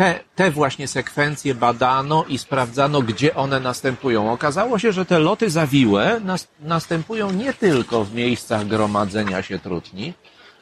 te, 0.00 0.20
te 0.34 0.50
właśnie 0.50 0.88
sekwencje 0.88 1.54
badano 1.54 2.24
i 2.28 2.38
sprawdzano, 2.38 3.02
gdzie 3.02 3.34
one 3.34 3.60
następują. 3.60 4.32
Okazało 4.32 4.78
się, 4.78 4.92
że 4.92 5.06
te 5.06 5.18
loty 5.18 5.50
zawiłe 5.50 6.20
nas, 6.24 6.48
następują 6.60 7.30
nie 7.30 7.52
tylko 7.54 8.04
w 8.04 8.14
miejscach 8.14 8.66
gromadzenia 8.66 9.42
się 9.42 9.58
trutni, 9.58 10.14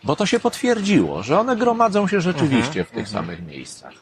bo 0.05 0.17
to 0.17 0.27
się 0.27 0.41
potwierdziło, 0.41 1.23
że 1.23 1.41
one 1.41 1.57
gromadzą 1.57 2.09
się 2.09 2.21
rzeczywiście 2.21 2.85
w 2.85 2.91
tych 2.91 3.09
samych 3.09 3.47
miejscach. 3.47 3.93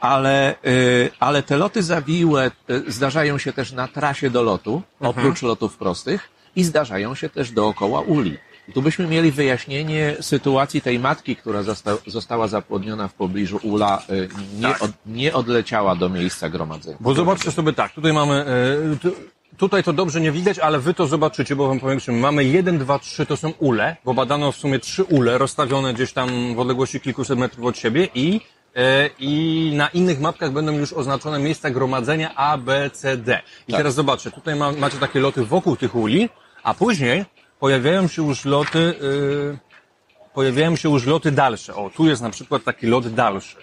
Ale, 0.00 0.54
y, 0.66 1.10
ale 1.20 1.42
te 1.42 1.56
loty 1.56 1.82
zawiłe 1.82 2.50
y, 2.70 2.92
zdarzają 2.92 3.38
się 3.38 3.52
też 3.52 3.72
na 3.72 3.88
trasie 3.88 4.30
do 4.30 4.42
lotu, 4.42 4.82
oprócz 5.00 5.42
lotów 5.42 5.76
prostych, 5.76 6.28
i 6.56 6.64
zdarzają 6.64 7.14
się 7.14 7.28
też 7.28 7.50
dookoła 7.50 8.00
uli. 8.00 8.38
Tu 8.74 8.82
byśmy 8.82 9.06
mieli 9.06 9.32
wyjaśnienie 9.32 10.16
sytuacji 10.20 10.80
tej 10.80 10.98
matki, 10.98 11.36
która 11.36 11.62
zosta, 11.62 11.90
została 12.06 12.48
zapłodniona 12.48 13.08
w 13.08 13.14
pobliżu 13.14 13.60
ula, 13.62 14.02
y, 14.10 14.28
nie, 14.56 14.62
Tak. 14.62 14.82
od, 14.82 14.90
nie 15.06 15.34
odleciała 15.34 15.96
do 15.96 16.08
miejsca 16.08 16.48
gromadzenia. 16.48 16.96
Bo 17.00 17.14
zobaczcie 17.14 17.50
sobie 17.50 17.72
tak, 17.72 17.92
tutaj 17.92 18.12
mamy, 18.12 18.34
e, 18.34 18.96
tu, 19.02 19.12
tutaj 19.56 19.82
to 19.82 19.92
dobrze 19.92 20.20
nie 20.20 20.32
widać, 20.32 20.58
ale 20.58 20.78
wy 20.78 20.94
to 20.94 21.06
zobaczycie, 21.06 21.56
bo 21.56 21.68
wam 21.68 21.80
powiem 21.80 22.00
czym. 22.00 22.18
Mamy 22.18 22.44
jeden, 22.44 22.78
dwa, 22.78 22.98
trzy, 22.98 23.26
to 23.26 23.36
są 23.36 23.50
ule, 23.58 23.96
bo 24.04 24.14
badano 24.14 24.52
w 24.52 24.56
sumie 24.56 24.78
trzy 24.78 25.04
ule 25.04 25.38
rozstawione 25.38 25.94
gdzieś 25.94 26.12
tam 26.12 26.54
w 26.54 26.58
odległości 26.58 27.00
kilkuset 27.00 27.38
metrów 27.38 27.66
od 27.66 27.78
siebie 27.78 28.08
i, 28.14 28.40
e, 28.76 29.10
i 29.18 29.72
na 29.76 29.88
innych 29.88 30.20
mapkach 30.20 30.52
będą 30.52 30.72
już 30.72 30.92
oznaczone 30.92 31.38
miejsca 31.38 31.70
gromadzenia 31.70 32.34
A, 32.34 32.58
B, 32.58 32.90
C, 32.90 33.16
D. 33.16 33.40
I 33.68 33.72
Tak. 33.72 33.78
teraz 33.80 33.94
zobaczcie, 33.94 34.30
tutaj 34.30 34.56
ma, 34.56 34.72
macie 34.72 34.98
takie 34.98 35.20
loty 35.20 35.44
wokół 35.44 35.76
tych 35.76 35.94
uli, 35.94 36.28
a 36.62 36.74
później 36.74 37.24
pojawiają 37.60 38.08
się 38.08 38.26
już 38.26 38.44
loty, 38.44 38.78
e, 38.78 40.34
pojawiają 40.34 40.76
się 40.76 40.90
już 40.90 41.06
loty 41.06 41.30
dalsze. 41.30 41.74
O, 41.74 41.90
tu 41.90 42.06
jest 42.06 42.22
na 42.22 42.30
przykład 42.30 42.64
taki 42.64 42.86
lot 42.86 43.14
dalszy 43.14 43.56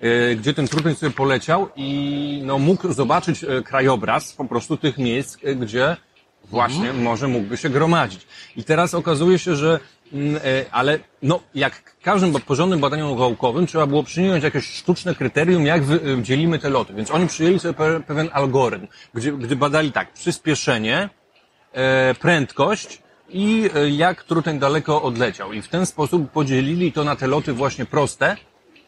e, 0.00 0.36
gdzie 0.36 0.54
ten 0.54 0.68
trudny 0.68 0.94
sobie 0.94 1.12
poleciał 1.12 1.68
i 1.76 2.42
no, 2.44 2.58
mógł 2.58 2.92
zobaczyć 2.92 3.44
e, 3.44 3.62
krajobraz 3.62 4.32
po 4.32 4.44
prostu 4.44 4.76
tych 4.76 4.98
miejsc, 4.98 5.36
e, 5.44 5.54
gdzie 5.54 5.96
właśnie 6.44 6.92
może 6.92 7.28
mógłby 7.28 7.56
się 7.56 7.68
gromadzić. 7.68 8.26
I 8.56 8.64
teraz 8.64 8.94
okazuje 8.94 9.38
się, 9.38 9.56
że 9.56 9.80
mm, 10.12 10.36
e, 10.36 10.64
ale 10.70 10.98
no, 11.22 11.40
jak 11.54 11.74
w 11.74 12.04
każdym 12.04 12.32
porządnym 12.32 12.80
badaniu 12.80 13.18
naukowym 13.18 13.66
trzeba 13.66 13.86
było 13.86 14.02
przyjąć 14.02 14.44
jakieś 14.44 14.64
sztuczne 14.64 15.14
kryterium, 15.14 15.66
jak 15.66 15.84
wy, 15.84 16.00
e, 16.18 16.22
dzielimy 16.22 16.58
te 16.58 16.70
loty. 16.70 16.94
Więc 16.94 17.10
oni 17.10 17.26
przyjęli 17.26 17.58
sobie 17.58 17.74
pe, 17.74 18.00
pewien 18.00 18.28
algorytm, 18.32 18.86
gdzie, 19.14 19.32
gdy 19.32 19.56
badali 19.56 19.92
tak, 19.92 20.12
przyspieszenie, 20.12 21.08
e, 21.72 22.14
prędkość 22.14 23.02
i 23.32 23.70
e, 23.74 23.90
jak 23.90 24.24
truteń 24.24 24.58
daleko 24.58 25.02
odleciał. 25.02 25.52
I 25.52 25.62
w 25.62 25.68
ten 25.68 25.86
sposób 25.86 26.30
podzielili 26.30 26.92
to 26.92 27.04
na 27.04 27.16
te 27.16 27.26
loty 27.26 27.52
właśnie 27.52 27.84
proste, 27.86 28.36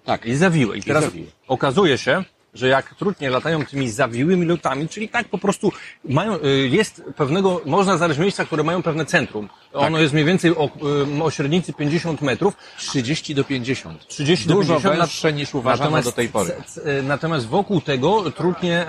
Tak. 0.04 0.26
i 0.26 0.34
zawiłe. 0.34 0.76
I 0.76 0.82
teraz 0.82 1.04
zawiłe. 1.04 1.26
okazuje 1.48 1.98
się, 1.98 2.24
że 2.54 2.68
jak 2.68 2.94
trudnie 2.94 3.30
latają 3.30 3.64
tymi 3.64 3.90
zawiłymi 3.90 4.46
lotami, 4.46 4.88
czyli 4.88 5.08
tak 5.08 5.28
po 5.28 5.38
prostu 5.38 5.72
mają, 6.04 6.36
y, 6.36 6.68
jest 6.68 7.02
pewnego, 7.16 7.60
można 7.66 7.96
znaleźć 7.96 8.20
miejsca, 8.20 8.44
które 8.44 8.62
mają 8.62 8.82
pewne 8.82 9.06
centrum. 9.06 9.48
Ono 9.72 9.98
jest 9.98 10.12
mniej 10.12 10.24
więcej 10.24 10.50
o, 10.50 10.70
y, 11.18 11.22
o 11.24 11.30
średnicy 11.30 11.72
50 11.72 12.22
metrów, 12.22 12.56
30 12.78 13.34
do 13.34 13.44
50. 13.44 14.06
30 14.06 14.48
do 14.48 14.54
Dużo 14.54 14.74
50 14.74 14.98
węższe 14.98 15.32
niż 15.32 15.54
uważano 15.54 16.02
do 16.02 16.12
tej 16.12 16.28
pory. 16.28 16.52
Natomiast 17.02 17.46
wokół 17.46 17.80
tego 17.80 18.30
trudnie 18.30 18.86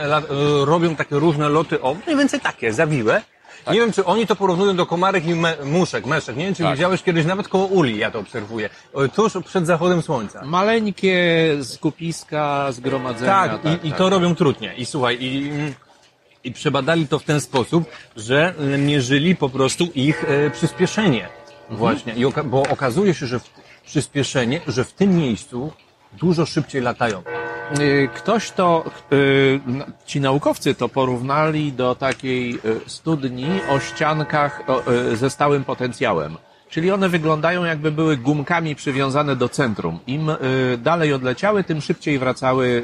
robią 0.63 0.95
takie 0.95 1.15
różne 1.15 1.49
loty, 1.49 1.81
o 1.81 1.95
mniej 2.05 2.17
więcej 2.17 2.39
takie, 2.39 2.73
zawiłe. 2.73 3.21
Nie 3.71 3.79
wiem, 3.79 3.91
czy 3.93 4.05
oni 4.05 4.27
to 4.27 4.35
porównują 4.35 4.75
do 4.75 4.85
komarek 4.85 5.25
i 5.25 5.35
me, 5.35 5.55
muszek, 5.65 6.05
meszek. 6.05 6.35
Nie 6.37 6.45
wiem, 6.45 6.55
czy 6.55 6.63
Tak. 6.63 6.73
widziałeś 6.75 7.03
kiedyś 7.03 7.25
nawet 7.25 7.47
koło 7.47 7.65
uli, 7.65 7.97
ja 7.97 8.11
to 8.11 8.19
obserwuję. 8.19 8.69
Tuż 9.15 9.33
przed 9.45 9.67
zachodem 9.67 10.01
słońca. 10.01 10.41
Maleńkie 10.45 11.17
skupiska 11.63 12.71
zgromadzenia. 12.71 13.31
Tak, 13.31 13.83
i, 13.83 13.87
i 13.87 13.91
to 13.91 14.09
robią 14.09 14.35
trudnie. 14.35 14.73
I 14.77 14.85
słuchaj, 14.85 15.17
i, 15.21 15.51
i 16.43 16.51
przebadali 16.51 17.07
to 17.07 17.19
w 17.19 17.23
ten 17.23 17.41
sposób, 17.41 17.83
że 18.17 18.53
mierzyli 18.77 19.35
po 19.35 19.49
prostu 19.49 19.83
ich 19.95 20.23
e, 20.27 20.49
przyspieszenie. 20.49 21.27
Właśnie. 21.69 22.13
I 22.13 22.25
oka- 22.25 22.43
bo 22.43 22.61
okazuje 22.63 23.13
się, 23.13 23.25
że 23.27 23.39
w, 23.39 23.49
przyspieszenie, 23.85 24.61
że 24.67 24.83
w 24.83 24.93
tym 24.93 25.17
miejscu 25.17 25.71
dużo 26.13 26.45
szybciej 26.45 26.81
latają. 26.81 27.23
Y, 27.79 28.09
Ktoś 28.15 28.51
to, 28.51 28.83
y, 29.13 29.59
n- 29.67 29.83
ci 30.05 30.21
naukowcy 30.21 30.75
to 30.75 30.89
porównali 30.89 31.73
do 31.73 31.95
takiej 31.95 32.53
y, 32.55 32.59
studni 32.89 33.47
o 33.69 33.79
ściankach 33.79 34.63
ze 35.13 35.29
stałym 35.29 35.63
potencjałem. 35.63 36.37
Czyli 36.69 36.91
one 36.91 37.09
wyglądają 37.09 37.63
jakby 37.65 37.91
były 37.91 38.17
gumkami 38.17 38.75
przywiązane 38.75 39.35
do 39.35 39.49
centrum. 39.49 39.99
Im 40.07 40.31
dalej 40.77 41.13
odleciały, 41.13 41.63
tym 41.63 41.81
szybciej 41.81 42.19
wracały 42.19 42.83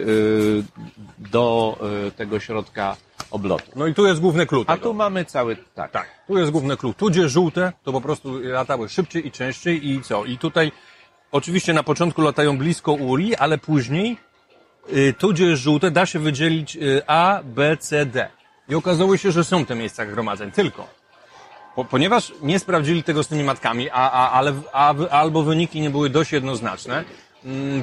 do 1.17 1.77
tego 2.15 2.39
środka 2.39 2.95
oblotu. 3.31 3.71
No 3.75 3.87
i 3.87 3.93
tu 3.93 4.05
jest 4.07 4.21
główny 4.21 4.45
klucz. 4.45 4.69
A 4.69 4.77
tu 4.77 4.93
mamy 4.93 5.25
cały, 5.25 5.57
tak. 5.75 5.91
Tak, 5.91 6.05
tu 6.27 6.37
jest 6.37 6.51
główny 6.51 6.77
klucz. 6.77 6.97
Tu 6.97 7.09
gdzie 7.09 7.29
żółte, 7.29 7.73
to 7.83 7.91
po 7.91 8.01
prostu 8.01 8.39
latały 8.41 8.89
szybciej 8.89 9.27
i 9.27 9.31
częściej 9.31 9.89
i 9.89 10.01
co? 10.01 10.25
I 10.25 10.37
tutaj 10.37 10.71
oczywiście 11.31 11.73
na 11.73 11.83
początku 11.83 12.21
latają 12.21 12.57
blisko 12.57 12.91
uli, 12.91 13.35
ale 13.35 13.57
później 13.57 14.17
y, 14.93 15.13
tu 15.17 15.29
gdzie 15.29 15.45
jest 15.45 15.61
żółte 15.61 15.91
da 15.91 16.05
się 16.05 16.19
wydzielić 16.19 16.75
y, 16.75 17.01
A, 17.07 17.39
B, 17.43 17.77
C, 17.77 18.05
D. 18.05 18.29
I 18.69 18.75
okazało 18.75 19.17
się, 19.17 19.31
że 19.31 19.43
są 19.43 19.65
te 19.65 19.75
miejsca 19.75 20.05
gromadzeń, 20.05 20.51
tylko. 20.51 20.87
Po, 21.75 21.85
ponieważ 21.85 22.33
nie 22.41 22.59
sprawdzili 22.59 23.03
tego 23.03 23.23
z 23.23 23.27
tymi 23.27 23.43
matkami, 23.43 23.89
a, 23.89 24.11
a, 24.11 24.31
ale, 24.31 24.53
a, 24.73 24.95
albo 25.09 25.43
wyniki 25.43 25.81
nie 25.81 25.89
były 25.89 26.09
dość 26.09 26.31
jednoznaczne, 26.31 27.03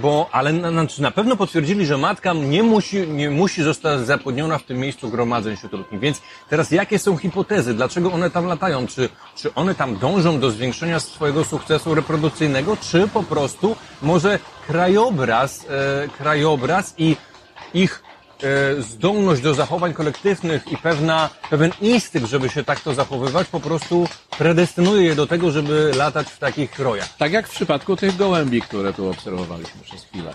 bo, 0.01 0.29
ale 0.33 0.53
na, 0.53 0.71
na, 0.99 1.11
pewno 1.11 1.37
potwierdzili, 1.37 1.87
że 1.87 1.99
matka 1.99 2.33
nie 2.33 2.63
musi, 2.63 3.09
nie 3.09 3.31
musi 3.31 3.63
zostać 3.63 4.01
zapłodniona 4.01 4.59
w 4.59 4.63
tym 4.63 4.79
miejscu 4.79 5.09
gromadzeń 5.09 5.57
trudni. 5.57 5.99
Więc 5.99 6.23
teraz 6.49 6.71
jakie 6.71 6.99
są 6.99 7.17
hipotezy? 7.17 7.75
Dlaczego 7.75 8.13
one 8.13 8.31
tam 8.31 8.47
latają? 8.47 8.87
Czy, 8.87 9.09
czy 9.37 9.55
one 9.55 9.75
tam 9.75 9.97
dążą 9.97 10.41
do 10.41 10.51
zwiększenia 10.51 11.01
swojego 11.01 11.45
sukcesu 11.45 11.95
reprodukcyjnego, 11.95 12.77
czy 12.77 13.09
po 13.09 13.23
prostu 13.23 13.77
może 14.03 14.39
krajobraz, 14.67 15.67
e, 16.05 16.09
krajobraz 16.09 16.95
i 16.99 17.17
ich 17.75 18.03
zdolność 18.79 19.43
do 19.43 19.55
zachowań 19.55 19.95
kolektywnych 19.95 20.73
i 20.73 20.77
pewna, 20.77 21.31
pewien 21.51 21.71
instynkt, 21.81 22.29
żeby 22.29 22.49
się 22.49 22.65
tak 22.65 22.81
to 22.81 22.95
zachowywać, 22.95 23.49
po 23.49 23.61
prostu 23.61 24.09
predestynuje 24.39 25.03
je 25.03 25.15
do 25.15 25.27
tego, 25.27 25.51
żeby 25.51 25.93
latać 25.97 26.27
w 26.29 26.39
takich 26.39 26.79
rojach. 26.79 27.17
Tak 27.17 27.33
jak 27.33 27.49
w 27.49 27.51
przypadku 27.51 27.97
tych 27.97 28.17
gołębi, 28.17 28.63
które 28.63 28.93
tu 28.93 29.11
obserwowaliśmy 29.11 29.81
przez 29.83 30.05
chwilę. 30.05 30.35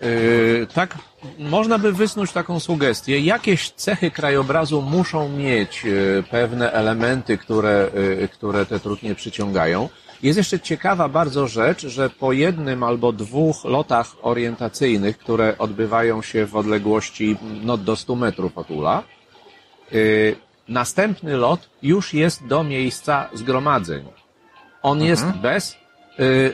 Yy, 0.00 0.66
tak, 0.74 0.98
można 1.38 1.78
by 1.78 1.92
wysnuć 1.92 2.32
taką 2.32 2.60
sugestię. 2.60 3.20
Jakieś 3.20 3.70
cechy 3.70 4.10
krajobrazu 4.10 4.82
muszą 4.82 5.28
mieć 5.28 5.84
yy, 5.84 6.24
pewne 6.30 6.72
elementy, 6.72 7.38
które, 7.38 7.90
które 8.32 8.66
te 8.66 8.80
trudnie 8.80 9.14
przyciągają. 9.14 9.88
Jest 10.22 10.36
jeszcze 10.36 10.60
ciekawa 10.60 11.08
bardzo 11.08 11.48
rzecz, 11.48 11.86
że 11.86 12.10
po 12.10 12.32
jednym 12.32 12.82
albo 12.82 13.12
dwóch 13.12 13.64
lotach 13.64 14.16
orientacyjnych, 14.22 15.18
które 15.18 15.58
odbywają 15.58 16.22
się 16.22 16.46
w 16.46 16.56
odległości 16.56 17.36
no, 17.64 17.76
do 17.76 17.96
100 17.96 18.16
metrów 18.16 18.58
od 18.58 18.70
ula, 18.70 19.02
Y, 19.92 20.36
Następny 20.68 21.36
lot 21.36 21.70
już 21.82 22.14
jest 22.14 22.46
do 22.46 22.64
miejsca 22.64 23.28
zgromadzeń. 23.34 24.04
On 24.82 25.02
jest 25.02 25.26
bez 25.26 25.76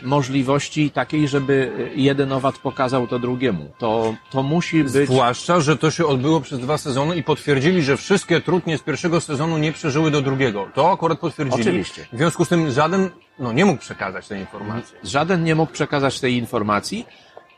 możliwości 0.03 0.91
takiej, 0.91 1.29
żeby 1.29 1.73
jeden 1.97 2.33
owad 2.33 2.59
pokazał 2.59 3.07
to 3.07 3.19
drugiemu. 3.19 3.71
To, 3.79 4.15
to 4.31 4.43
musi 4.43 4.85
być... 4.85 4.93
Zwłaszcza, 4.93 5.61
że 5.61 5.77
to 5.77 5.91
się 5.91 6.07
odbyło 6.07 6.41
przez 6.41 6.59
dwa 6.61 6.79
sezony 6.79 7.17
i 7.17 7.23
potwierdzili, 7.23 7.83
że 7.83 7.97
wszystkie 7.97 8.41
trudnie 8.41 8.79
z 8.79 8.83
pierwszego 8.83 9.21
sezonu 9.21 9.59
nie 9.59 9.73
przeżyły 9.73 10.11
do 10.11 10.21
drugiego. 10.23 10.69
To 10.75 10.93
akurat 10.93 11.19
potwierdzili. 11.19 11.63
Oczywiście. 11.63 12.07
W 12.13 12.17
związku 12.17 12.45
z 12.45 12.49
tym 12.49 12.71
żaden 12.71 13.11
no, 13.39 13.53
nie 13.53 13.65
mógł 13.65 13.81
przekazać 13.81 14.29
tej 14.29 14.41
informacji. 14.41 14.97
Żaden 15.05 15.45
nie 15.45 15.55
mógł 15.55 15.73
przekazać 15.73 16.21
tej 16.21 16.35
informacji. 16.35 17.07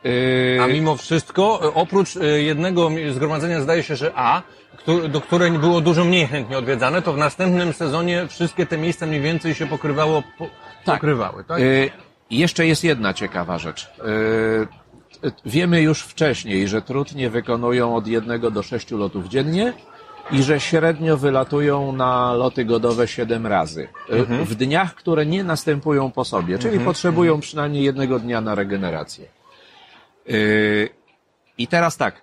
Y, 0.07 0.59
A 0.63 0.67
mimo 0.67 0.97
wszystko, 0.97 1.61
e, 1.63 1.75
oprócz 1.75 2.17
e, 2.17 2.43
jednego 2.43 2.91
zgromadzenia, 3.13 3.61
zdaje 3.61 3.83
się, 3.83 3.97
że 3.97 4.13
A, 4.15 4.43
do 5.09 5.21
które 5.21 5.51
było 5.51 5.81
dużo 5.81 6.05
mniej 6.05 6.27
chętnie 6.27 6.59
odwiedzane, 6.59 7.03
to 7.03 7.13
w 7.13 7.17
następnym 7.17 7.73
sezonie 7.73 8.27
wszystkie 8.29 8.67
te 8.67 8.79
miejsca 8.79 9.07
mniej 9.07 9.21
więcej 9.21 9.55
się 9.55 9.67
pokrywało, 9.67 10.23
po, 10.93 10.97
pokrywały, 10.97 11.45
tak? 11.45 11.59
Y, 11.61 11.91
Jeszcze 12.31 12.67
jest 12.67 12.85
jedna 12.85 13.15
ciekawa 13.15 13.59
rzecz. 13.59 13.91
Y, 15.25 15.29
Wiemy 15.47 15.83
już 15.83 16.03
wcześniej, 16.03 16.69
że 16.69 16.83
trudnie 16.83 17.31
wykonują 17.31 17.97
od 17.97 18.07
jednego 18.07 18.51
do 18.51 18.63
sześciu 18.63 18.99
lotów 18.99 19.29
dziennie 19.29 19.73
i 20.31 20.43
że 20.43 20.61
średnio 20.61 21.17
wylatują 21.17 21.93
na 21.93 22.33
loty 22.35 22.65
godowe 22.65 23.09
siedem 23.09 23.47
razy. 23.47 23.89
Y, 24.13 24.45
W 24.45 24.55
dniach, 24.55 24.95
które 24.95 25.27
nie 25.27 25.45
następują 25.45 26.11
po 26.11 26.25
sobie, 26.25 26.59
czyli 26.59 26.81
potrzebują 26.81 27.41
przynajmniej 27.41 27.85
jednego 27.85 28.19
dnia 28.19 28.41
na 28.41 28.55
regenerację. 28.55 29.27
I 31.59 31.67
teraz 31.67 31.97
tak, 31.97 32.23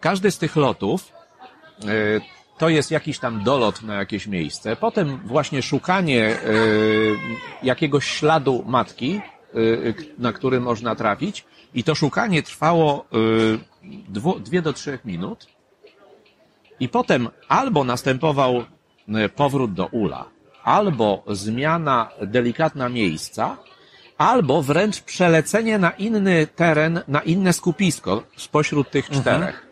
każdy 0.00 0.30
z 0.30 0.38
tych 0.38 0.56
lotów 0.56 1.12
to 2.58 2.68
jest 2.68 2.90
jakiś 2.90 3.18
tam 3.18 3.42
dolot 3.44 3.82
na 3.82 3.94
jakieś 3.94 4.26
miejsce, 4.26 4.76
potem 4.76 5.20
właśnie 5.24 5.62
szukanie 5.62 6.36
y, 6.46 7.16
jakiegoś 7.62 8.06
śladu 8.06 8.64
matki, 8.66 9.20
k- 9.96 10.02
na 10.18 10.32
który 10.32 10.60
można 10.60 10.94
trafić. 10.94 11.44
I 11.74 11.84
to 11.84 11.94
szukanie 11.94 12.42
trwało 12.42 13.06
dwu, 14.08 14.40
dwie 14.40 14.62
do 14.62 14.72
trzech 14.72 15.04
minut. 15.04 15.46
I 16.80 16.88
potem 16.88 17.28
albo 17.48 17.84
następował 17.84 18.64
powrót 19.36 19.72
do 19.72 19.86
ula, 19.86 20.24
albo 20.64 21.22
zmiana 21.28 22.08
delikatna 22.22 22.88
miejsca, 22.88 23.56
albo 24.18 24.62
wręcz 24.62 25.00
przelecenie 25.00 25.78
na 25.78 25.90
inny 25.90 26.46
teren, 26.46 27.00
na 27.08 27.20
inne 27.20 27.52
skupisko 27.52 28.22
spośród 28.36 28.90
tych 28.90 29.10
czterech. 29.10 29.63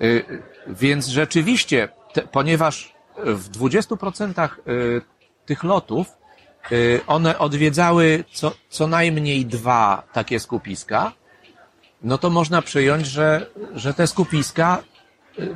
Y, 0.00 0.04
y, 0.04 0.42
Więc 0.66 1.06
rzeczywiście, 1.06 1.88
te, 2.12 2.22
ponieważ 2.22 2.94
w 3.16 3.50
20% 3.50 4.48
y, 4.68 5.00
tych 5.46 5.64
lotów 5.64 6.06
y, 6.72 7.00
one 7.06 7.38
odwiedzały 7.38 8.24
co, 8.32 8.52
co 8.68 8.86
najmniej 8.86 9.46
dwa 9.46 10.02
takie 10.12 10.40
skupiska, 10.40 11.12
no 12.02 12.18
to 12.18 12.30
można 12.30 12.62
przyjąć, 12.62 13.06
że, 13.06 13.46
że 13.74 13.94
te 13.94 14.06
skupiska 14.06 14.78
y, 14.78 14.91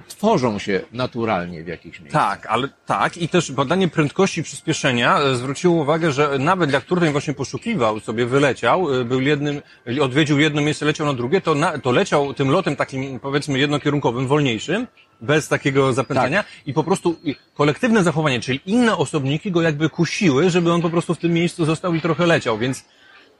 tworzą 0.08 0.58
się 0.58 0.80
naturalnie 0.92 1.64
w 1.64 1.66
jakichś 1.66 2.00
miejscach. 2.00 2.40
Tak, 2.40 2.46
ale 2.46 2.68
tak 2.86 3.16
i 3.16 3.28
też 3.28 3.52
badanie 3.52 3.88
prędkości 3.88 4.42
przyspieszenia 4.42 5.18
e, 5.18 5.34
zwróciło 5.34 5.74
uwagę, 5.74 6.12
że 6.12 6.38
nawet 6.38 6.72
jak 6.72 6.84
Turden 6.84 7.12
właśnie 7.12 7.34
poszukiwał, 7.34 8.00
sobie 8.00 8.26
wyleciał, 8.26 9.00
e, 9.00 9.04
był 9.04 9.20
jednym, 9.20 9.62
odwiedził 10.02 10.38
jedno 10.38 10.62
miejsce, 10.62 10.84
leciał 10.84 11.06
na 11.06 11.14
drugie, 11.14 11.40
to, 11.40 11.54
na, 11.54 11.78
to 11.78 11.92
leciał 11.92 12.34
tym 12.34 12.50
lotem 12.50 12.76
takim 12.76 13.20
powiedzmy 13.20 13.58
jednokierunkowym, 13.58 14.26
wolniejszym, 14.26 14.86
bez 15.20 15.48
takiego 15.48 15.92
zapętlenia 15.92 16.44
i 16.66 16.72
po 16.72 16.84
prostu 16.84 17.16
kolektywne 17.54 18.02
zachowanie, 18.02 18.40
czyli 18.40 18.60
inne 18.66 18.96
osobniki 18.96 19.50
go 19.50 19.62
jakby 19.62 19.88
kusiły, 19.88 20.50
żeby 20.50 20.72
on 20.72 20.82
po 20.82 20.90
prostu 20.90 21.14
w 21.14 21.18
tym 21.18 21.32
miejscu 21.32 21.64
został 21.64 21.94
i 21.94 22.00
trochę 22.00 22.26
leciał, 22.26 22.58
więc 22.58 22.84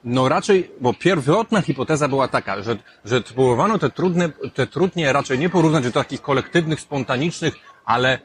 no 0.07 0.29
raczej, 0.29 0.71
bo 0.81 0.93
pierwotna 0.93 1.61
hipoteza 1.61 2.07
była 2.07 2.27
taka, 2.27 2.63
że, 2.63 2.77
że 3.05 3.21
próbowano 3.21 3.79
te 3.79 3.89
trudne, 3.89 4.29
te 4.53 4.67
trudnie 4.67 5.13
raczej 5.13 5.39
nie 5.39 5.49
porównać 5.49 5.83
do 5.83 5.91
takich 5.91 6.21
kolektywnych, 6.21 6.81
spontanicznych, 6.81 7.55
ale 7.85 8.19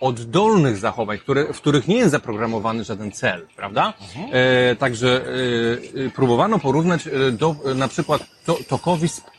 oddolnych 0.00 0.76
zachowań, 0.76 1.18
które, 1.18 1.52
w 1.52 1.56
których 1.56 1.88
nie 1.88 1.96
jest 1.96 2.10
zaprogramowany 2.10 2.84
żaden 2.84 3.12
cel, 3.12 3.46
prawda? 3.56 3.92
E, 4.32 4.76
także 4.76 5.24
e, 5.96 6.06
e, 6.06 6.10
próbowano 6.10 6.58
porównać 6.58 7.06
e, 7.06 7.32
do 7.32 7.56
na 7.74 7.88
przykład 7.88 8.26
to, 8.44 8.58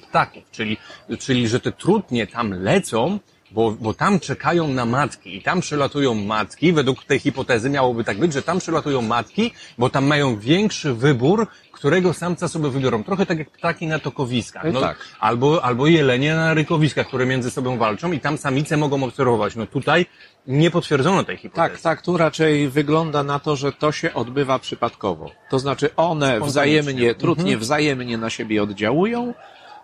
ptaków, 0.10 0.51
czyli, 0.51 0.77
czyli 1.19 1.47
że 1.47 1.60
te 1.60 1.71
trudnie 1.71 2.27
tam 2.27 2.53
lecą, 2.63 3.19
bo, 3.51 3.71
bo 3.71 3.93
tam 3.93 4.19
czekają 4.19 4.67
na 4.67 4.86
matki 4.86 5.38
i 5.38 5.41
tam 5.41 5.62
przylatują 5.62 6.13
matki, 6.13 6.73
według 6.73 7.03
tej 7.03 7.19
hipotezy 7.19 7.69
miałoby 7.69 8.03
tak 8.03 8.17
być, 8.17 8.34
że 8.34 8.41
tam 8.41 8.60
przylatują 8.60 9.01
matki, 9.01 9.51
bo 9.77 9.89
tam 9.89 10.05
mają 10.05 10.39
większy 10.39 10.93
wybór, 10.93 11.47
którego 11.75 12.13
samca 12.13 12.47
sobie 12.47 12.69
wybiorą. 12.69 13.03
Trochę 13.03 13.25
tak 13.25 13.39
jak 13.39 13.49
ptaki 13.49 13.88
na 13.88 13.99
tokowiskach. 13.99 14.63
No 14.73 14.81
tak. 14.81 14.97
Albo, 15.19 15.63
albo 15.65 15.88
jelenie 15.88 16.35
na 16.35 16.53
rykowiskach, 16.53 17.07
które 17.07 17.25
między 17.25 17.51
sobą 17.51 17.77
walczą 17.77 18.11
i 18.11 18.19
tam 18.19 18.38
samice 18.38 18.77
mogą 18.77 19.03
obserwować. 19.03 19.55
No 19.55 19.65
tutaj 19.65 20.05
nie 20.47 20.71
potwierdzono 20.71 21.23
tej 21.23 21.38
hipotezy. 21.38 21.69
Tak, 21.69 21.81
tak, 21.81 22.01
tu 22.01 22.17
raczej 22.17 22.69
wygląda 22.69 23.23
na 23.23 23.39
to, 23.39 23.55
że 23.55 23.71
to 23.71 23.91
się 23.91 24.13
odbywa 24.13 24.59
przypadkowo. 24.59 25.31
To 25.49 25.59
znaczy 25.59 25.89
one 25.95 26.39
wzajemnie, 26.39 27.15
trudnie 27.15 27.57
wzajemnie 27.57 28.17
na 28.17 28.29
siebie 28.29 28.63
oddziałują. 28.63 29.33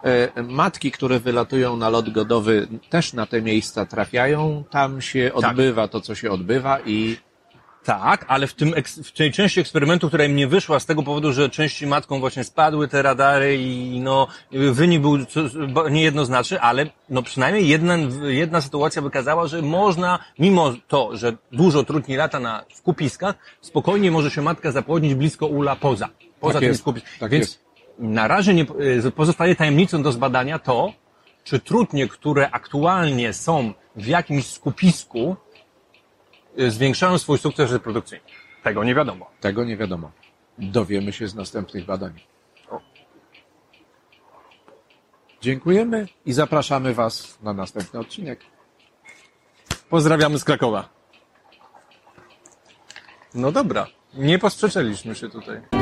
E, 0.04 0.43
Matki, 0.43 0.91
które 0.91 1.19
wylatują 1.19 1.77
na 1.77 1.89
lot 1.89 2.10
godowy, 2.10 2.67
też 2.89 3.13
na 3.13 3.25
te 3.25 3.41
miejsca 3.41 3.86
trafiają. 3.86 4.63
Tam 4.69 5.01
się 5.01 5.32
odbywa 5.34 5.88
to, 5.88 6.01
co 6.01 6.15
się 6.15 6.32
odbywa 6.32 6.80
i 6.86 7.17
Tak, 7.84 8.26
ale 8.28 8.48
w, 8.48 8.54
tym, 8.54 8.74
eks- 8.76 9.00
w 9.08 9.12
tej 9.12 9.32
części 9.32 9.60
eksperymentu, 9.60 10.08
która 10.08 10.24
im 10.26 10.36
nie 10.36 10.48
wyszła 10.48 10.80
z 10.80 10.86
tego 10.86 11.04
powodu, 11.04 11.34
że 11.34 11.50
części 11.50 11.88
matką 11.88 12.20
właśnie 12.20 12.44
spadły 12.44 12.88
te 12.88 13.02
radary 13.02 13.58
i 13.58 14.00
no, 14.00 14.28
wynik 14.52 15.02
był 15.02 15.17
niejednoznaczny, 15.91 16.62
ale 16.62 16.86
no 17.10 17.24
przynajmniej 17.24 17.67
jedna, 17.67 17.98
jedna 18.24 18.62
sytuacja 18.62 19.02
wykazała, 19.02 19.48
że 19.48 19.62
można, 19.62 20.20
mimo 20.39 20.74
to, 20.88 21.17
że 21.17 21.38
dużo 21.52 21.84
trudniej 21.84 22.17
lata 22.17 22.39
na 22.39 22.63
w 22.76 22.82
kupiskach, 22.82 23.36
spokojnie 23.62 24.12
może 24.12 24.32
się 24.32 24.41
matka 24.41 24.72
zapłodnić 24.72 25.13
blisko 25.13 25.46
ula 25.48 25.76
poza, 25.76 26.10
poza 26.39 26.54
Tak 26.54 26.62
tym 26.62 26.76
skupiskiem. 26.76 27.12
tak 27.20 27.32
Więc 27.32 27.46
jest. 27.46 27.60
na 28.00 28.28
razie 28.28 28.54
nie, 28.54 28.65
y, 29.06 29.12
pozostaje 29.12 29.56
tajemnicą 29.56 30.04
do 30.04 30.12
zbadania 30.12 30.60
to, 30.60 30.94
czy 31.44 31.60
trudnie, 31.60 32.08
które 32.08 32.52
aktualnie 32.52 33.34
są 33.34 33.74
w 33.96 34.08
jakimś 34.08 34.46
skupisku, 34.48 35.36
zwiększają 36.57 37.17
swój 37.17 37.37
sukces 37.37 37.71
reprodukcyjny. 37.71 38.25
Tego 38.63 38.83
nie 38.83 38.95
wiadomo. 38.95 39.29
tego 39.39 39.63
nie 39.63 39.77
wiadomo. 39.77 40.11
Dowiemy 40.57 41.13
się 41.13 41.27
z 41.27 41.35
następnych 41.35 41.85
badań. 41.85 42.13
Dziękujemy 45.41 46.07
i 46.25 46.33
zapraszamy 46.33 46.93
Was 46.93 47.37
na 47.41 47.53
następny 47.53 47.99
odcinek. 47.99 48.39
Pozdrawiamy 49.89 50.39
z 50.39 50.43
Krakowa. 50.43 50.89
No 53.33 53.51
dobra, 53.51 53.87
nie 54.13 54.39
posprzeczyliśmy 54.39 55.15
się 55.15 55.29
tutaj. 55.29 55.81